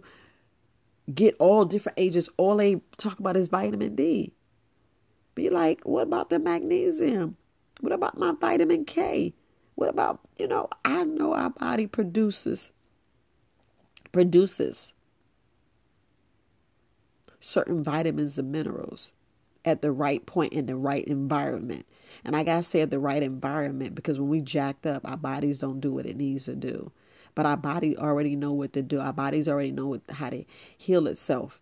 get 1.14 1.36
all 1.38 1.66
different 1.66 2.00
ages, 2.00 2.30
all 2.38 2.56
they 2.56 2.80
talk 2.96 3.18
about 3.18 3.36
is 3.36 3.48
vitamin 3.48 3.96
D. 3.96 4.32
Be 5.34 5.50
like, 5.50 5.82
what 5.82 6.04
about 6.04 6.30
the 6.30 6.38
magnesium? 6.38 7.36
What 7.80 7.92
about 7.92 8.16
my 8.16 8.32
vitamin 8.32 8.86
K? 8.86 9.34
What 9.74 9.90
about, 9.90 10.20
you 10.38 10.48
know, 10.48 10.70
I 10.86 11.04
know 11.04 11.34
our 11.34 11.50
body 11.50 11.86
produces 11.86 12.70
produces 14.10 14.94
certain 17.40 17.84
vitamins 17.84 18.38
and 18.38 18.50
minerals 18.50 19.12
at 19.64 19.82
the 19.82 19.92
right 19.92 20.24
point 20.26 20.52
in 20.52 20.66
the 20.66 20.76
right 20.76 21.04
environment. 21.04 21.86
And 22.24 22.36
I 22.36 22.44
gotta 22.44 22.62
say 22.62 22.80
at 22.80 22.90
the 22.90 23.00
right 23.00 23.22
environment 23.22 23.94
because 23.94 24.18
when 24.18 24.28
we 24.28 24.40
jacked 24.40 24.86
up, 24.86 25.08
our 25.08 25.16
bodies 25.16 25.58
don't 25.58 25.80
do 25.80 25.92
what 25.92 26.06
it 26.06 26.16
needs 26.16 26.44
to 26.44 26.54
do. 26.54 26.92
But 27.34 27.46
our 27.46 27.56
body 27.56 27.96
already 27.98 28.36
know 28.36 28.52
what 28.52 28.72
to 28.74 28.82
do. 28.82 29.00
Our 29.00 29.12
bodies 29.12 29.48
already 29.48 29.72
know 29.72 29.86
what, 29.86 30.02
how 30.10 30.30
to 30.30 30.44
heal 30.76 31.06
itself. 31.06 31.60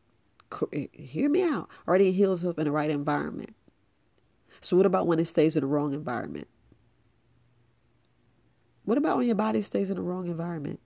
Eh, 0.72 0.88
hear 0.92 1.30
me 1.30 1.42
out. 1.42 1.68
Already 1.88 2.12
heals 2.12 2.40
itself 2.40 2.58
in 2.58 2.64
the 2.64 2.72
right 2.72 2.90
environment. 2.90 3.54
So 4.60 4.76
what 4.76 4.86
about 4.86 5.06
when 5.06 5.18
it 5.18 5.28
stays 5.28 5.56
in 5.56 5.62
the 5.62 5.66
wrong 5.66 5.92
environment? 5.94 6.46
What 8.84 8.98
about 8.98 9.16
when 9.16 9.26
your 9.26 9.36
body 9.36 9.62
stays 9.62 9.90
in 9.90 9.96
the 9.96 10.02
wrong 10.02 10.26
environment? 10.26 10.80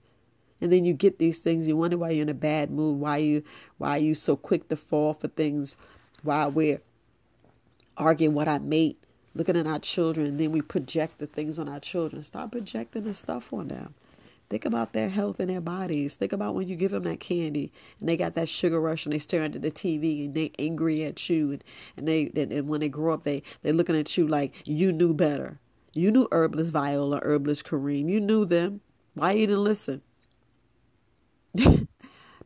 And 0.61 0.71
then 0.71 0.85
you 0.85 0.93
get 0.93 1.19
these 1.19 1.41
things, 1.41 1.67
you 1.67 1.77
wonder 1.77 1.97
why 1.97 2.11
you're 2.11 2.23
in 2.23 2.29
a 2.29 2.33
bad 2.33 2.71
mood, 2.71 2.97
why 2.99 3.17
you 3.17 3.43
why 3.77 3.97
you 3.97 4.15
so 4.15 4.35
quick 4.35 4.69
to 4.69 4.75
fall 4.75 5.13
for 5.13 5.27
things, 5.27 5.75
why 6.23 6.47
we're 6.47 6.81
arguing 7.97 8.33
what 8.33 8.47
I 8.47 8.59
made, 8.59 8.95
looking 9.33 9.57
at 9.57 9.67
our 9.67 9.79
children, 9.79 10.37
then 10.37 10.51
we 10.51 10.61
project 10.61 11.19
the 11.19 11.27
things 11.27 11.59
on 11.59 11.67
our 11.67 11.79
children. 11.79 12.23
Stop 12.23 12.51
projecting 12.51 13.03
the 13.03 13.13
stuff 13.13 13.51
on 13.53 13.67
them. 13.67 13.93
Think 14.49 14.63
about 14.63 14.93
their 14.93 15.09
health 15.09 15.41
and 15.41 15.49
their 15.49 15.61
bodies. 15.61 16.15
Think 16.15 16.31
about 16.31 16.55
when 16.55 16.69
you 16.69 16.77
give 16.77 16.91
them 16.91 17.03
that 17.03 17.19
candy 17.19 17.71
and 17.99 18.07
they 18.07 18.15
got 18.15 18.35
that 18.35 18.47
sugar 18.47 18.79
rush 18.79 19.05
and 19.05 19.13
they 19.13 19.19
staring 19.19 19.53
at 19.53 19.61
the 19.61 19.71
TV 19.71 20.25
and 20.25 20.35
they 20.35 20.51
angry 20.57 21.03
at 21.03 21.29
you 21.29 21.51
and, 21.51 21.63
and 21.97 22.07
they 22.07 22.31
and, 22.33 22.53
and 22.53 22.67
when 22.69 22.79
they 22.79 22.87
grow 22.87 23.13
up 23.13 23.23
they 23.23 23.43
they're 23.61 23.73
looking 23.73 23.97
at 23.97 24.17
you 24.17 24.25
like 24.25 24.63
you 24.65 24.93
knew 24.93 25.13
better. 25.13 25.59
You 25.93 26.11
knew 26.11 26.29
herbalist 26.31 26.71
Viola, 26.71 27.19
herbalist 27.23 27.65
Kareem. 27.65 28.09
You 28.09 28.21
knew 28.21 28.45
them. 28.45 28.79
Why 29.15 29.33
you 29.33 29.47
didn't 29.47 29.63
listen? 29.63 30.01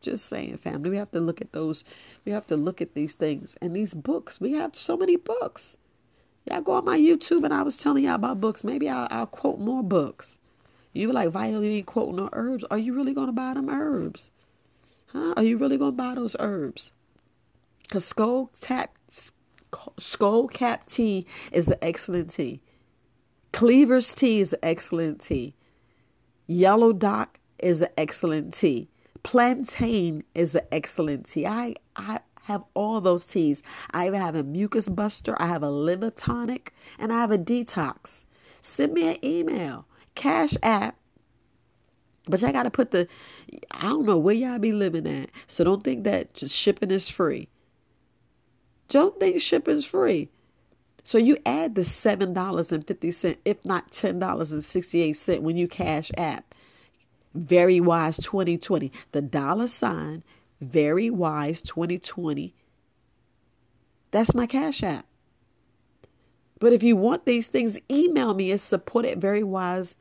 Just 0.01 0.25
saying, 0.25 0.57
family. 0.57 0.89
We 0.89 0.97
have 0.97 1.11
to 1.11 1.19
look 1.19 1.41
at 1.41 1.51
those. 1.51 1.83
We 2.25 2.31
have 2.31 2.47
to 2.47 2.57
look 2.57 2.81
at 2.81 2.95
these 2.95 3.13
things 3.13 3.55
and 3.61 3.75
these 3.75 3.93
books. 3.93 4.41
We 4.41 4.53
have 4.53 4.75
so 4.75 4.97
many 4.97 5.15
books. 5.15 5.77
Y'all 6.49 6.61
go 6.61 6.73
on 6.73 6.85
my 6.85 6.97
YouTube 6.97 7.43
and 7.43 7.53
I 7.53 7.61
was 7.61 7.77
telling 7.77 8.03
y'all 8.03 8.15
about 8.15 8.41
books. 8.41 8.63
Maybe 8.63 8.89
I'll, 8.89 9.07
I'll 9.11 9.27
quote 9.27 9.59
more 9.59 9.83
books. 9.83 10.39
You 10.93 11.07
were 11.07 11.13
like, 11.13 11.29
Viola, 11.29 11.63
you 11.63 11.71
ain't 11.71 11.85
quoting 11.85 12.15
no 12.15 12.29
herbs. 12.33 12.65
Are 12.71 12.77
you 12.77 12.93
really 12.93 13.13
going 13.13 13.27
to 13.27 13.33
buy 13.33 13.53
them 13.53 13.69
herbs? 13.69 14.31
Huh? 15.07 15.33
Are 15.37 15.43
you 15.43 15.57
really 15.57 15.77
going 15.77 15.91
to 15.91 15.97
buy 15.97 16.15
those 16.15 16.35
herbs? 16.39 16.91
Because 17.83 18.05
skull, 18.05 18.49
tap, 18.59 18.95
skull 19.97 20.47
cap 20.47 20.87
tea 20.87 21.25
is 21.51 21.69
an 21.69 21.77
excellent 21.81 22.31
tea. 22.31 22.61
Cleaver's 23.53 24.13
tea 24.15 24.41
is 24.41 24.53
an 24.53 24.59
excellent 24.63 25.21
tea. 25.21 25.53
Yellow 26.47 26.91
Dock 26.91 27.39
is 27.59 27.81
an 27.81 27.89
excellent 27.97 28.53
tea. 28.53 28.89
Plantain 29.23 30.23
is 30.35 30.55
an 30.55 30.65
excellent 30.71 31.25
tea. 31.27 31.45
I, 31.45 31.75
I 31.95 32.19
have 32.43 32.63
all 32.73 33.01
those 33.01 33.25
teas. 33.25 33.63
I 33.91 34.07
even 34.07 34.19
have 34.19 34.35
a 34.35 34.43
mucus 34.43 34.89
buster, 34.89 35.35
I 35.39 35.47
have 35.47 35.63
a 35.63 35.69
liver 35.69 36.09
tonic, 36.11 36.73
and 36.99 37.13
I 37.13 37.21
have 37.21 37.31
a 37.31 37.37
detox. 37.37 38.25
Send 38.61 38.93
me 38.93 39.09
an 39.09 39.23
email, 39.23 39.85
Cash 40.15 40.53
App. 40.63 40.95
But 42.27 42.43
I 42.43 42.51
got 42.51 42.63
to 42.63 42.71
put 42.71 42.91
the, 42.91 43.07
I 43.71 43.81
don't 43.81 44.05
know 44.05 44.17
where 44.17 44.35
y'all 44.35 44.59
be 44.59 44.71
living 44.71 45.07
at. 45.07 45.31
So 45.47 45.63
don't 45.63 45.83
think 45.83 46.03
that 46.03 46.33
just 46.33 46.55
shipping 46.55 46.91
is 46.91 47.09
free. 47.09 47.49
Don't 48.89 49.19
think 49.19 49.41
shipping's 49.41 49.85
free. 49.85 50.29
So 51.03 51.17
you 51.17 51.37
add 51.45 51.73
the 51.75 51.81
$7.50, 51.81 53.37
if 53.43 53.65
not 53.65 53.91
$10.68 53.91 55.39
when 55.41 55.57
you 55.57 55.67
cash 55.67 56.11
app. 56.17 56.50
Very 57.33 57.79
Wise 57.79 58.17
2020. 58.17 58.91
The 59.11 59.21
dollar 59.21 59.67
sign, 59.67 60.23
Very 60.59 61.09
Wise 61.09 61.61
2020. 61.61 62.53
That's 64.11 64.33
my 64.33 64.45
Cash 64.45 64.83
App. 64.83 65.05
But 66.59 66.73
if 66.73 66.83
you 66.83 66.95
want 66.95 67.25
these 67.25 67.47
things, 67.47 67.79
email 67.89 68.33
me 68.33 68.51
at 68.51 68.61
support 68.61 69.05
at 69.05 69.19
verywise.com. 69.19 69.95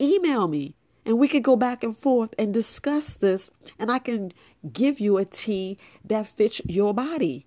Email 0.00 0.48
me 0.48 0.74
and 1.06 1.18
we 1.18 1.28
can 1.28 1.40
go 1.40 1.54
back 1.54 1.84
and 1.84 1.96
forth 1.96 2.34
and 2.36 2.52
discuss 2.52 3.14
this, 3.14 3.48
and 3.78 3.92
I 3.92 4.00
can 4.00 4.32
give 4.72 4.98
you 4.98 5.18
a 5.18 5.24
tea 5.24 5.78
that 6.04 6.26
fits 6.26 6.60
your 6.66 6.92
body. 6.92 7.46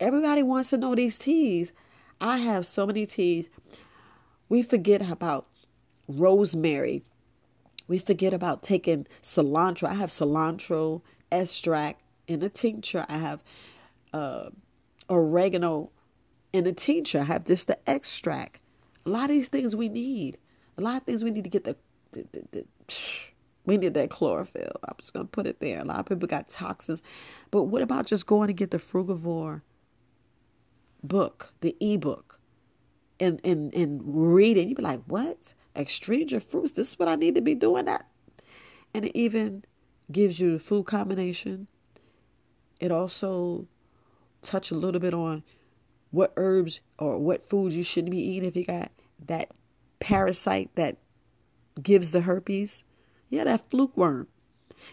Everybody 0.00 0.42
wants 0.42 0.70
to 0.70 0.76
know 0.76 0.96
these 0.96 1.16
teas. 1.16 1.72
I 2.20 2.38
have 2.38 2.66
so 2.66 2.84
many 2.84 3.06
teas. 3.06 3.48
We 4.48 4.62
forget 4.62 5.08
about 5.08 5.46
rosemary. 6.18 7.02
We 7.88 7.98
forget 7.98 8.32
about 8.32 8.62
taking 8.62 9.06
cilantro. 9.22 9.88
I 9.88 9.94
have 9.94 10.10
cilantro 10.10 11.02
extract 11.32 12.02
in 12.28 12.42
a 12.42 12.48
tincture. 12.48 13.04
I 13.08 13.18
have 13.18 13.42
uh, 14.12 14.50
oregano 15.08 15.90
in 16.52 16.66
a 16.66 16.72
tincture. 16.72 17.20
I 17.20 17.24
have 17.24 17.44
just 17.44 17.66
the 17.66 17.78
extract. 17.88 18.62
A 19.06 19.10
lot 19.10 19.24
of 19.24 19.30
these 19.30 19.48
things 19.48 19.74
we 19.74 19.88
need. 19.88 20.38
A 20.78 20.82
lot 20.82 20.96
of 20.96 21.02
things 21.02 21.24
we 21.24 21.30
need 21.30 21.44
to 21.44 21.50
get 21.50 21.64
the, 21.64 21.76
the, 22.12 22.26
the, 22.32 22.44
the 22.52 22.66
we 23.66 23.76
need 23.76 23.94
that 23.94 24.10
chlorophyll. 24.10 24.72
I'm 24.84 24.94
just 24.98 25.12
gonna 25.12 25.26
put 25.26 25.46
it 25.46 25.60
there. 25.60 25.80
A 25.80 25.84
lot 25.84 26.00
of 26.00 26.06
people 26.06 26.26
got 26.26 26.48
toxins, 26.48 27.02
but 27.50 27.64
what 27.64 27.82
about 27.82 28.06
just 28.06 28.26
going 28.26 28.48
to 28.48 28.54
get 28.54 28.70
the 28.70 28.78
frugivore 28.78 29.62
book, 31.02 31.52
the 31.60 31.76
ebook, 31.80 32.40
and 33.18 33.40
and 33.44 33.74
and 33.74 34.00
reading? 34.04 34.68
You'd 34.68 34.76
be 34.78 34.82
like, 34.82 35.02
what? 35.06 35.54
Extranger 35.76 36.40
fruits. 36.40 36.72
This 36.72 36.90
is 36.90 36.98
what 36.98 37.08
I 37.08 37.14
need 37.14 37.34
to 37.36 37.40
be 37.40 37.54
doing 37.54 37.86
that. 37.86 38.06
And 38.94 39.04
it 39.06 39.16
even 39.16 39.64
gives 40.10 40.40
you 40.40 40.52
the 40.52 40.58
food 40.58 40.86
combination. 40.86 41.68
It 42.80 42.90
also 42.90 43.66
touch 44.42 44.70
a 44.70 44.76
little 44.76 45.00
bit 45.00 45.14
on 45.14 45.42
what 46.10 46.32
herbs 46.36 46.80
or 46.98 47.18
what 47.18 47.48
foods 47.48 47.76
you 47.76 47.84
shouldn't 47.84 48.10
be 48.10 48.18
eating 48.18 48.48
if 48.48 48.56
you 48.56 48.64
got 48.64 48.90
that 49.26 49.50
parasite 50.00 50.70
that 50.74 50.96
gives 51.80 52.12
the 52.12 52.22
herpes. 52.22 52.84
Yeah, 53.28 53.44
that 53.44 53.70
fluke 53.70 53.96
worm. 53.96 54.26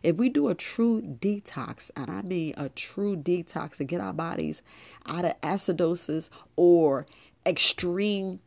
If 0.04 0.18
we 0.18 0.30
do 0.30 0.50
a 0.50 0.56
true 0.56 1.02
detox, 1.02 1.90
and 1.96 2.12
I 2.12 2.22
mean 2.22 2.54
a 2.58 2.70
true 2.70 3.16
detox 3.16 3.78
to 3.78 3.84
get 3.84 4.02
our 4.02 4.14
bodies 4.14 4.62
out 5.06 5.26
of 5.26 5.40
acidosis 5.42 6.30
or 6.56 7.06
extreme, 7.46 8.40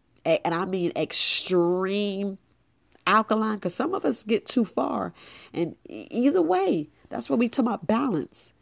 and 0.45 0.55
I 0.55 0.65
mean 0.65 0.93
extreme 0.97 2.39
alkaline, 3.07 3.57
because 3.57 3.75
some 3.75 3.95
of 3.95 4.05
us 4.05 4.23
get 4.23 4.47
too 4.47 4.65
far. 4.65 5.13
And 5.53 5.75
either 5.89 6.43
way, 6.43 6.89
that's 7.09 7.29
what 7.29 7.39
we 7.39 7.49
talk 7.49 7.65
about 7.65 7.87
balance. 7.87 8.53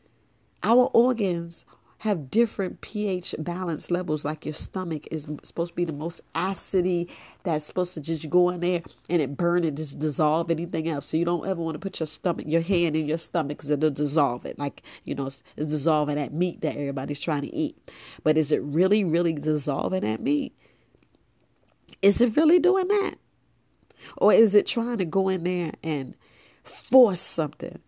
Our 0.62 0.90
organs 0.94 1.64
have 1.98 2.30
different 2.30 2.80
pH 2.80 3.34
balance 3.40 3.90
levels. 3.90 4.24
Like 4.24 4.44
your 4.46 4.54
stomach 4.54 5.06
is 5.10 5.26
supposed 5.42 5.72
to 5.72 5.74
be 5.74 5.84
the 5.84 5.92
most 5.92 6.20
acidy 6.34 7.10
that's 7.42 7.64
supposed 7.64 7.94
to 7.94 8.00
just 8.00 8.30
go 8.30 8.50
in 8.50 8.60
there 8.60 8.82
and 9.10 9.20
it 9.20 9.36
burn 9.36 9.64
and 9.64 9.76
just 9.76 9.98
dissolve 9.98 10.50
anything 10.50 10.88
else. 10.88 11.06
So 11.06 11.16
you 11.16 11.24
don't 11.24 11.46
ever 11.46 11.60
want 11.60 11.74
to 11.74 11.80
put 11.80 11.98
your 11.98 12.06
stomach, 12.06 12.46
your 12.48 12.62
hand 12.62 12.94
in 12.94 13.06
your 13.06 13.18
stomach 13.18 13.58
because 13.58 13.70
it'll 13.70 13.90
dissolve 13.90 14.46
it. 14.46 14.58
Like, 14.58 14.82
you 15.04 15.14
know, 15.14 15.26
it's, 15.26 15.42
dissolving 15.56 16.16
that 16.16 16.32
meat 16.32 16.60
that 16.60 16.76
everybody's 16.76 17.20
trying 17.20 17.42
to 17.42 17.54
eat. 17.54 17.76
But 18.22 18.38
is 18.38 18.52
it 18.52 18.62
really, 18.62 19.02
really 19.04 19.32
dissolving 19.32 20.02
that 20.02 20.20
meat? 20.20 20.54
Is 22.02 22.20
it 22.20 22.36
really 22.36 22.58
doing 22.58 22.88
that? 22.88 23.14
Or 24.16 24.32
is 24.32 24.54
it 24.54 24.66
trying 24.66 24.98
to 24.98 25.04
go 25.04 25.28
in 25.28 25.44
there 25.44 25.72
and 25.82 26.14
force 26.64 27.20
something? 27.20 27.80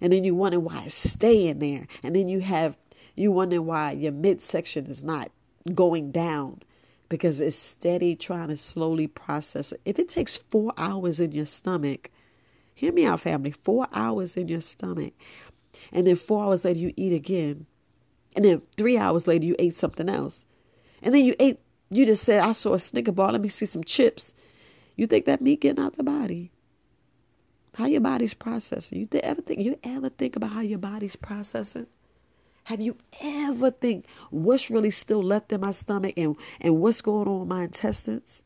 And 0.00 0.12
then 0.12 0.24
you 0.24 0.34
wonder 0.34 0.60
why 0.60 0.84
it's 0.84 0.94
staying 0.94 1.58
there. 1.58 1.86
And 2.02 2.14
then 2.14 2.28
you 2.28 2.40
have 2.40 2.76
you 3.16 3.32
wonder 3.32 3.62
why 3.62 3.92
your 3.92 4.12
midsection 4.12 4.86
is 4.86 5.02
not 5.02 5.30
going 5.74 6.12
down 6.12 6.60
because 7.08 7.40
it's 7.40 7.56
steady 7.56 8.14
trying 8.14 8.48
to 8.48 8.56
slowly 8.56 9.06
process 9.06 9.72
it. 9.72 9.80
If 9.84 9.98
it 9.98 10.08
takes 10.08 10.36
four 10.36 10.72
hours 10.76 11.18
in 11.18 11.32
your 11.32 11.46
stomach, 11.46 12.10
hear 12.74 12.92
me 12.92 13.06
out, 13.06 13.20
family, 13.20 13.52
four 13.52 13.88
hours 13.92 14.36
in 14.36 14.48
your 14.48 14.60
stomach, 14.60 15.14
and 15.92 16.06
then 16.06 16.16
four 16.16 16.44
hours 16.44 16.64
later 16.64 16.78
you 16.80 16.92
eat 16.96 17.12
again, 17.12 17.66
and 18.34 18.44
then 18.44 18.62
three 18.76 18.98
hours 18.98 19.26
later 19.26 19.46
you 19.46 19.56
ate 19.58 19.74
something 19.74 20.08
else, 20.08 20.44
and 21.02 21.14
then 21.14 21.24
you 21.24 21.34
ate, 21.38 21.58
you 21.90 22.06
just 22.06 22.24
said, 22.24 22.42
I 22.42 22.52
saw 22.52 22.74
a 22.74 22.78
Snicker 22.78 23.12
bar, 23.12 23.32
let 23.32 23.40
me 23.40 23.48
see 23.48 23.66
some 23.66 23.84
chips. 23.84 24.34
You 24.96 25.06
think 25.06 25.26
that 25.26 25.40
meat 25.40 25.60
getting 25.60 25.84
out 25.84 25.96
the 25.96 26.02
body? 26.02 26.50
How 27.74 27.86
your 27.86 28.00
body's 28.00 28.34
processing? 28.34 29.00
You 29.00 29.06
th- 29.06 29.22
ever 29.22 29.42
think 29.42 29.60
you 29.60 29.78
ever 29.84 30.08
think 30.08 30.34
about 30.34 30.50
how 30.52 30.62
your 30.62 30.78
body's 30.78 31.14
processing? 31.14 31.86
Have 32.64 32.80
you 32.80 32.96
ever 33.20 33.70
think 33.70 34.06
what's 34.30 34.70
really 34.70 34.90
still 34.90 35.22
left 35.22 35.52
in 35.52 35.60
my 35.60 35.72
stomach 35.72 36.14
and, 36.16 36.36
and 36.60 36.80
what's 36.80 37.02
going 37.02 37.28
on 37.28 37.40
with 37.40 37.48
my 37.48 37.64
intestines? 37.64 38.42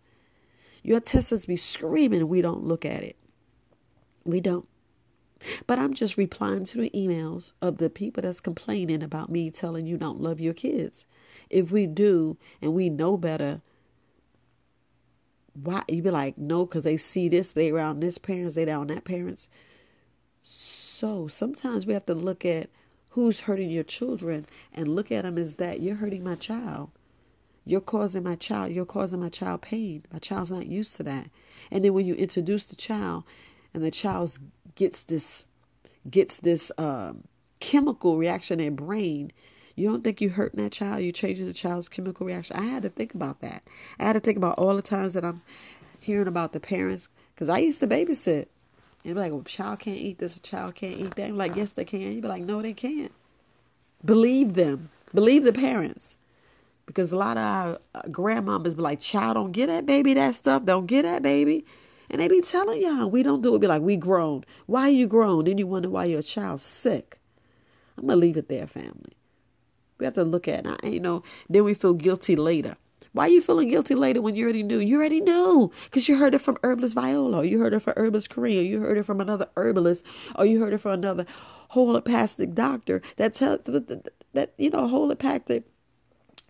Your 0.82 0.96
intestines 0.96 1.46
be 1.46 1.56
screaming 1.56 2.28
we 2.28 2.42
don't 2.42 2.64
look 2.64 2.84
at 2.84 3.02
it. 3.02 3.16
We 4.24 4.40
don't. 4.40 4.68
But 5.66 5.78
I'm 5.78 5.94
just 5.94 6.16
replying 6.16 6.64
to 6.64 6.78
the 6.78 6.90
emails 6.90 7.52
of 7.62 7.78
the 7.78 7.90
people 7.90 8.22
that's 8.22 8.40
complaining 8.40 9.02
about 9.02 9.30
me 9.30 9.50
telling 9.50 9.86
you 9.86 9.96
don't 9.96 10.20
love 10.20 10.40
your 10.40 10.54
kids. 10.54 11.06
If 11.48 11.72
we 11.72 11.86
do 11.86 12.36
and 12.60 12.74
we 12.74 12.90
know 12.90 13.16
better, 13.16 13.62
why 15.54 15.82
you 15.88 16.02
be 16.02 16.10
like, 16.10 16.38
no, 16.38 16.66
because 16.66 16.84
they 16.84 16.96
see 16.96 17.28
this, 17.28 17.52
they 17.52 17.70
around 17.70 18.00
this 18.00 18.18
parents, 18.18 18.54
they 18.54 18.64
down 18.64 18.88
that 18.88 19.04
parents. 19.04 19.48
So 20.40 21.28
sometimes 21.28 21.86
we 21.86 21.94
have 21.94 22.06
to 22.06 22.14
look 22.14 22.44
at 22.44 22.70
who's 23.10 23.40
hurting 23.40 23.70
your 23.70 23.84
children 23.84 24.46
and 24.74 24.94
look 24.94 25.10
at 25.10 25.24
them 25.24 25.38
as 25.38 25.56
that 25.56 25.80
you're 25.80 25.96
hurting 25.96 26.22
my 26.22 26.36
child. 26.36 26.90
You're 27.64 27.80
causing 27.80 28.22
my 28.22 28.36
child, 28.36 28.72
you're 28.72 28.86
causing 28.86 29.20
my 29.20 29.28
child 29.28 29.62
pain. 29.62 30.04
My 30.12 30.18
child's 30.18 30.50
not 30.50 30.66
used 30.66 30.96
to 30.96 31.02
that. 31.04 31.30
And 31.70 31.84
then 31.84 31.94
when 31.94 32.06
you 32.06 32.14
introduce 32.14 32.64
the 32.64 32.76
child 32.76 33.24
and 33.74 33.84
the 33.84 33.90
child 33.90 34.38
gets 34.74 35.04
this 35.04 35.46
gets 36.08 36.40
this 36.40 36.72
um, 36.78 37.24
chemical 37.60 38.16
reaction 38.16 38.58
in 38.60 38.64
their 38.64 38.86
brain, 38.86 39.32
you 39.76 39.88
don't 39.88 40.02
think 40.02 40.20
you're 40.20 40.30
hurting 40.30 40.62
that 40.62 40.72
child, 40.72 41.02
you're 41.02 41.12
changing 41.12 41.46
the 41.46 41.52
child's 41.52 41.88
chemical 41.88 42.26
reaction. 42.26 42.56
I 42.56 42.62
had 42.62 42.82
to 42.82 42.88
think 42.88 43.14
about 43.14 43.40
that. 43.40 43.62
I 43.98 44.04
had 44.04 44.14
to 44.14 44.20
think 44.20 44.36
about 44.36 44.58
all 44.58 44.74
the 44.76 44.82
times 44.82 45.14
that 45.14 45.24
I'm 45.24 45.40
hearing 46.00 46.28
about 46.28 46.52
the 46.52 46.60
parents 46.60 47.08
because 47.34 47.48
I 47.48 47.58
used 47.58 47.80
to 47.80 47.86
babysit 47.86 48.46
and 49.04 49.14
be 49.14 49.20
like, 49.20 49.32
well, 49.32 49.42
child 49.42 49.80
can't 49.80 49.96
eat 49.96 50.18
this, 50.18 50.36
a 50.36 50.42
child 50.42 50.74
can't 50.74 50.98
eat 50.98 51.14
that. 51.14 51.28
I'm 51.28 51.38
like, 51.38 51.56
yes, 51.56 51.72
they 51.72 51.84
can. 51.84 52.00
You'd 52.00 52.22
be 52.22 52.28
like, 52.28 52.42
no, 52.42 52.60
they 52.60 52.72
can't. 52.72 53.12
Believe 54.04 54.54
them. 54.54 54.90
Believe 55.14 55.44
the 55.44 55.52
parents. 55.52 56.16
Because 56.86 57.12
a 57.12 57.16
lot 57.16 57.36
of 57.36 57.42
our 57.42 57.78
uh, 57.94 58.02
grandmamas 58.08 58.76
be 58.76 58.82
like, 58.82 59.00
child, 59.00 59.34
don't 59.36 59.52
get 59.52 59.68
that 59.68 59.86
baby 59.86 60.14
that 60.14 60.34
stuff. 60.34 60.64
Don't 60.64 60.86
get 60.86 61.02
that 61.02 61.22
baby. 61.22 61.64
And 62.10 62.20
they 62.20 62.28
be 62.28 62.40
telling 62.40 62.82
y'all, 62.82 63.08
we 63.08 63.22
don't 63.22 63.42
do 63.42 63.54
it. 63.54 63.60
Be 63.60 63.66
like, 63.66 63.82
we 63.82 63.96
grown. 63.96 64.44
Why 64.66 64.88
you 64.88 65.06
grown? 65.06 65.44
Then 65.44 65.58
you 65.58 65.66
wonder 65.66 65.88
why 65.88 66.06
your 66.06 66.22
child's 66.22 66.62
sick. 66.62 67.18
I'm 67.96 68.08
to 68.08 68.16
leave 68.16 68.36
it 68.36 68.48
there, 68.48 68.66
family. 68.66 69.16
We 69.98 70.06
have 70.06 70.14
to 70.14 70.24
look 70.24 70.48
at 70.48 70.66
it. 70.66 70.84
You 70.84 71.00
know, 71.00 71.22
then 71.48 71.64
we 71.64 71.74
feel 71.74 71.94
guilty 71.94 72.34
later. 72.34 72.76
Why 73.12 73.26
are 73.26 73.30
you 73.30 73.42
feeling 73.42 73.68
guilty 73.68 73.94
later 73.94 74.22
when 74.22 74.36
you 74.36 74.44
already 74.44 74.62
knew? 74.62 74.78
You 74.78 74.98
already 74.98 75.20
knew 75.20 75.72
because 75.84 76.08
you 76.08 76.16
heard 76.16 76.34
it 76.34 76.40
from 76.40 76.56
herbalist 76.62 76.94
Viola, 76.94 77.38
or 77.38 77.44
you 77.44 77.58
heard 77.58 77.74
it 77.74 77.80
from 77.80 77.94
herbalist 77.96 78.30
Korea, 78.30 78.62
you 78.62 78.80
heard 78.80 78.98
it 78.98 79.02
from 79.02 79.20
another 79.20 79.48
herbalist, 79.56 80.04
or 80.36 80.46
you 80.46 80.60
heard 80.60 80.72
it 80.72 80.78
from 80.78 80.92
another 80.92 81.26
holopathic 81.72 82.54
doctor 82.54 83.02
that 83.16 83.34
tell 83.34 83.58
that 83.58 84.54
you 84.58 84.70
know 84.70 84.86
holopathic 84.86 85.64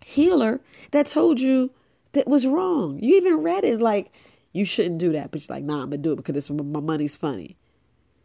healer 0.05 0.61
that 0.91 1.07
told 1.07 1.41
you 1.41 1.71
that 2.13 2.29
was 2.29 2.47
wrong. 2.47 2.99
You 3.03 3.17
even 3.17 3.39
read 3.39 3.65
it 3.65 3.81
like 3.81 4.13
you 4.53 4.65
shouldn't 4.65 4.99
do 4.99 5.13
that, 5.13 5.31
but 5.31 5.41
you're 5.41 5.55
like, 5.55 5.65
nah, 5.65 5.83
I'm 5.83 5.91
gonna 5.91 5.99
do 5.99 6.13
it 6.13 6.17
because 6.17 6.37
it's, 6.37 6.51
my 6.51 6.81
money's 6.81 7.17
funny. 7.17 7.57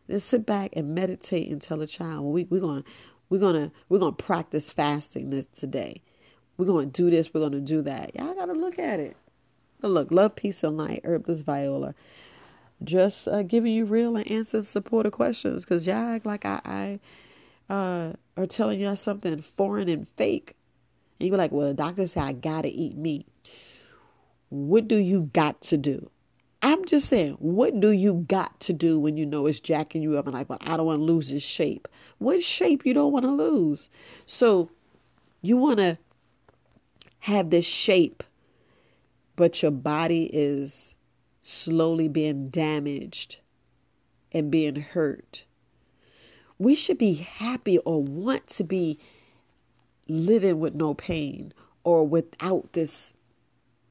Then 0.07 0.19
sit 0.19 0.45
back 0.45 0.71
and 0.75 0.93
meditate 0.95 1.49
and 1.49 1.61
tell 1.61 1.81
a 1.81 1.87
child, 1.87 2.23
well, 2.23 2.31
we, 2.31 2.43
we're 2.45 2.61
gonna 2.61 2.83
we're 3.29 3.39
gonna 3.39 3.71
we're 3.89 3.99
gonna 3.99 4.11
practice 4.11 4.71
fasting 4.71 5.29
this, 5.29 5.47
today. 5.47 6.01
We're 6.57 6.65
to 6.65 6.85
do 6.85 7.09
this. 7.09 7.33
We're 7.33 7.49
to 7.49 7.59
do 7.59 7.81
that. 7.81 8.15
Y'all 8.15 8.33
got 8.33 8.45
to 8.45 8.53
look 8.53 8.79
at 8.79 8.99
it. 8.99 9.17
But 9.81 9.89
look, 9.91 10.11
love, 10.11 10.35
peace, 10.35 10.63
and 10.63 10.77
light. 10.77 11.01
Herbalist 11.03 11.45
Viola. 11.45 11.93
Just 12.83 13.27
uh, 13.27 13.43
giving 13.43 13.73
you 13.73 13.85
real 13.85 14.15
and 14.15 14.29
answers 14.29 14.67
supportive 14.67 15.11
questions 15.11 15.63
because 15.63 15.85
y'all 15.85 16.15
act 16.15 16.25
like 16.25 16.45
I, 16.45 16.61
I 17.69 17.73
uh, 17.73 18.13
are 18.37 18.47
telling 18.47 18.79
y'all 18.79 18.95
something 18.95 19.41
foreign 19.41 19.89
and 19.89 20.07
fake. 20.07 20.55
And 21.19 21.25
you 21.25 21.31
be 21.31 21.37
like, 21.37 21.51
well, 21.51 21.67
the 21.67 21.73
doctor 21.73 22.07
said 22.07 22.23
I 22.23 22.33
got 22.33 22.61
to 22.61 22.69
eat 22.69 22.95
meat. 22.95 23.27
What 24.49 24.87
do 24.87 24.97
you 24.97 25.29
got 25.33 25.61
to 25.63 25.77
do? 25.77 26.09
I'm 26.65 26.83
just 26.85 27.09
saying, 27.09 27.33
what 27.33 27.79
do 27.79 27.91
you 27.91 28.25
got 28.27 28.59
to 28.61 28.73
do 28.73 28.99
when 28.99 29.17
you 29.17 29.25
know 29.27 29.45
it's 29.45 29.59
jacking 29.59 30.01
you 30.01 30.17
up 30.17 30.25
and 30.25 30.33
like, 30.33 30.49
well, 30.49 30.57
I 30.61 30.75
don't 30.75 30.87
want 30.87 30.99
to 30.99 31.03
lose 31.03 31.29
this 31.29 31.43
shape. 31.43 31.87
What 32.17 32.41
shape 32.41 32.87
you 32.87 32.93
don't 32.95 33.13
want 33.13 33.23
to 33.23 33.31
lose? 33.31 33.87
So 34.25 34.71
you 35.43 35.57
want 35.57 35.77
to 35.77 35.99
have 37.19 37.51
this 37.51 37.67
shape, 37.67 38.23
but 39.35 39.61
your 39.61 39.69
body 39.69 40.27
is 40.33 40.95
slowly 41.39 42.07
being 42.07 42.49
damaged 42.49 43.41
and 44.31 44.49
being 44.49 44.77
hurt. 44.77 45.43
We 46.57 46.73
should 46.73 46.97
be 46.97 47.13
happy 47.13 47.77
or 47.77 48.01
want 48.01 48.47
to 48.47 48.63
be 48.63 48.97
living 50.07 50.59
with 50.59 50.73
no 50.73 50.95
pain 50.95 51.53
or 51.83 52.07
without 52.07 52.73
this 52.73 53.13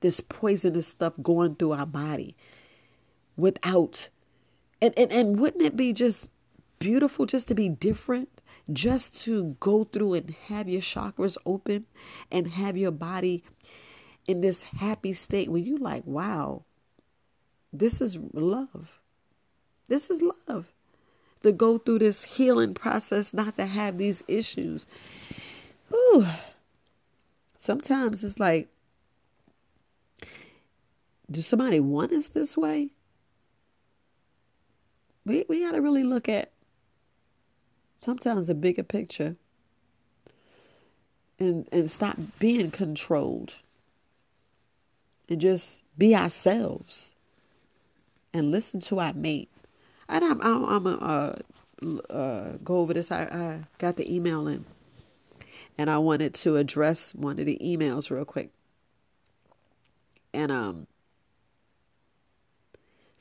this 0.00 0.18
poisonous 0.20 0.88
stuff 0.88 1.14
going 1.22 1.54
through 1.54 1.72
our 1.72 1.86
body 1.86 2.36
without 3.36 4.08
and, 4.80 4.92
and 4.96 5.12
and 5.12 5.40
wouldn't 5.40 5.62
it 5.62 5.76
be 5.76 5.92
just 5.92 6.28
beautiful 6.78 7.26
just 7.26 7.48
to 7.48 7.54
be 7.54 7.68
different 7.68 8.42
just 8.72 9.24
to 9.24 9.56
go 9.60 9.84
through 9.84 10.14
and 10.14 10.30
have 10.46 10.68
your 10.68 10.80
chakras 10.80 11.36
open 11.44 11.86
and 12.30 12.48
have 12.48 12.76
your 12.76 12.90
body 12.90 13.44
in 14.26 14.40
this 14.40 14.62
happy 14.62 15.12
state 15.12 15.50
where 15.50 15.60
you 15.60 15.76
like, 15.76 16.06
wow, 16.06 16.64
this 17.72 18.00
is 18.00 18.18
love. 18.32 19.00
This 19.88 20.10
is 20.10 20.22
love. 20.48 20.72
To 21.42 21.52
go 21.52 21.76
through 21.76 21.98
this 21.98 22.22
healing 22.22 22.72
process, 22.72 23.34
not 23.34 23.56
to 23.56 23.66
have 23.66 23.98
these 23.98 24.22
issues. 24.28 24.86
Ooh. 25.92 26.24
Sometimes 27.58 28.24
it's 28.24 28.40
like, 28.40 28.68
do 31.30 31.42
somebody 31.42 31.80
want 31.80 32.12
us 32.12 32.28
this 32.28 32.56
way? 32.56 32.90
We 35.26 35.44
we 35.48 35.60
gotta 35.60 35.80
really 35.80 36.04
look 36.04 36.28
at 36.28 36.52
sometimes 38.00 38.48
a 38.48 38.54
bigger 38.54 38.82
picture 38.82 39.36
and 41.38 41.68
and 41.72 41.90
stop 41.90 42.16
being 42.38 42.70
controlled 42.70 43.54
and 45.28 45.40
just 45.40 45.82
be 45.96 46.14
ourselves 46.14 47.14
and 48.32 48.50
listen 48.50 48.80
to 48.80 49.00
our 49.00 49.14
mate. 49.14 49.50
And 50.08 50.24
I'm 50.24 50.40
I'm, 50.42 50.86
I'm 50.86 50.86
uh, 50.86 51.32
uh, 52.10 52.52
go 52.62 52.78
over 52.78 52.92
this. 52.92 53.10
I, 53.10 53.22
I 53.22 53.60
got 53.78 53.96
the 53.96 54.14
email 54.14 54.46
in, 54.48 54.64
and 55.78 55.88
I 55.88 55.98
wanted 55.98 56.34
to 56.34 56.56
address 56.56 57.14
one 57.14 57.38
of 57.38 57.46
the 57.46 57.58
emails 57.62 58.10
real 58.10 58.24
quick. 58.24 58.50
And 60.32 60.50
um, 60.50 60.86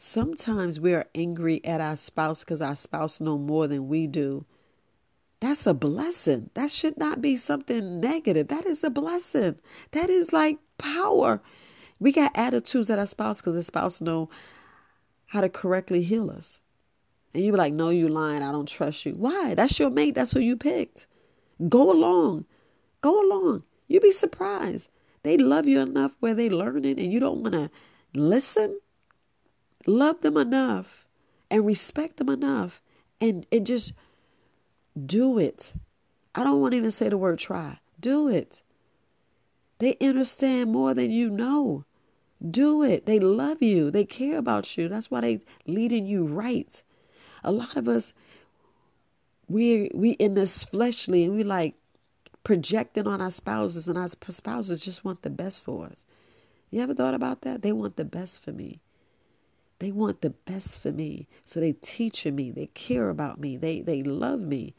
sometimes 0.04 0.82
we 0.82 0.94
are 0.94 1.06
angry 1.16 1.64
at 1.64 1.80
our 1.80 1.96
spouse 1.96 2.42
because 2.42 2.62
our 2.62 2.76
spouse 2.76 3.22
know 3.22 3.38
more 3.38 3.68
than 3.68 3.88
we 3.88 4.06
do. 4.06 4.46
That's 5.40 5.66
a 5.66 5.74
blessing. 5.74 6.50
That 6.56 6.72
should 6.72 6.98
not 6.98 7.22
be 7.22 7.38
something 7.38 8.02
negative. 8.02 8.50
That 8.50 8.66
is 8.66 8.84
a 8.84 8.90
blessing. 8.90 9.56
That 9.92 10.10
is 10.10 10.34
like 10.34 10.60
power. 10.78 11.42
We 12.02 12.12
got 12.12 12.34
attitudes 12.36 12.90
at 12.90 13.00
our 13.00 13.08
spouse 13.08 13.40
because 13.40 13.54
the 13.54 13.64
spouse 13.64 14.02
know 14.02 14.30
how 15.28 15.40
to 15.40 15.48
correctly 15.48 16.04
heal 16.04 16.30
us. 16.30 16.60
And 17.34 17.44
you 17.44 17.54
be 17.54 17.58
like, 17.58 17.74
no, 17.74 17.90
you 17.90 18.10
lying. 18.10 18.44
I 18.44 18.52
don't 18.52 18.68
trust 18.68 19.06
you. 19.06 19.14
Why? 19.14 19.54
That's 19.56 19.80
your 19.80 19.90
mate. 19.90 20.16
That's 20.16 20.32
who 20.32 20.42
you 20.42 20.58
picked. 20.58 21.08
Go 21.70 21.92
along. 21.92 22.46
Go 23.00 23.26
along. 23.26 23.64
You'd 23.88 24.04
be 24.04 24.12
surprised. 24.12 24.90
They 25.24 25.38
love 25.38 25.66
you 25.66 25.80
enough 25.80 26.12
where 26.20 26.34
they 26.34 26.50
learn 26.50 26.84
it 26.84 27.00
and 27.00 27.12
you 27.12 27.22
don't 27.22 27.42
want 27.42 27.54
to 27.54 27.72
listen. 28.14 28.78
Love 29.86 30.22
them 30.22 30.38
enough 30.38 31.08
and 31.52 31.66
respect 31.66 32.18
them 32.18 32.30
enough 32.30 32.82
and, 33.20 33.46
and 33.52 33.66
just 33.66 33.94
do 35.06 35.38
it. 35.38 35.74
I 36.36 36.44
don't 36.44 36.62
want 36.62 36.72
to 36.74 36.78
even 36.78 36.92
say 36.92 37.10
the 37.10 37.18
word 37.18 37.40
try. 37.40 37.80
Do 38.00 38.28
it. 38.28 38.64
They 39.80 39.98
understand 40.02 40.72
more 40.72 40.94
than 40.94 41.12
you 41.12 41.30
know. 41.30 41.86
Do 42.50 42.84
it. 42.84 43.06
They 43.06 43.20
love 43.20 43.62
you. 43.62 43.92
They 43.92 44.06
care 44.06 44.38
about 44.38 44.78
you. 44.78 44.88
That's 44.88 45.12
why 45.12 45.22
they 45.22 45.42
leading 45.68 46.06
you 46.06 46.26
right. 46.26 46.84
A 47.44 47.52
lot 47.52 47.76
of 47.76 47.88
us 47.88 48.14
we 49.50 49.92
we 49.94 50.12
in 50.12 50.34
this 50.34 50.66
fleshly 50.66 51.24
and 51.24 51.36
we 51.36 51.44
like 51.44 51.76
projecting 52.44 53.08
on 53.08 53.22
our 53.22 53.32
spouses 53.32 53.88
and 53.88 53.98
our 53.98 54.10
spouses 54.30 54.82
just 54.82 55.06
want 55.06 55.22
the 55.22 55.30
best 55.30 55.64
for 55.64 55.86
us. 55.86 56.04
You 56.72 56.82
ever 56.82 56.94
thought 56.94 57.14
about 57.14 57.42
that? 57.42 57.62
They 57.62 57.72
want 57.72 57.96
the 57.96 58.06
best 58.06 58.44
for 58.44 58.52
me. 58.52 58.80
They 59.84 59.92
want 59.92 60.22
the 60.22 60.30
best 60.30 60.82
for 60.82 60.94
me. 60.94 61.28
So 61.44 61.60
they 61.60 61.74
teaching 61.74 62.38
me, 62.38 62.52
they 62.52 62.68
care 62.68 63.10
about 63.10 63.38
me, 63.38 63.58
they 63.58 63.82
they 63.82 64.02
love 64.02 64.40
me. 64.40 64.76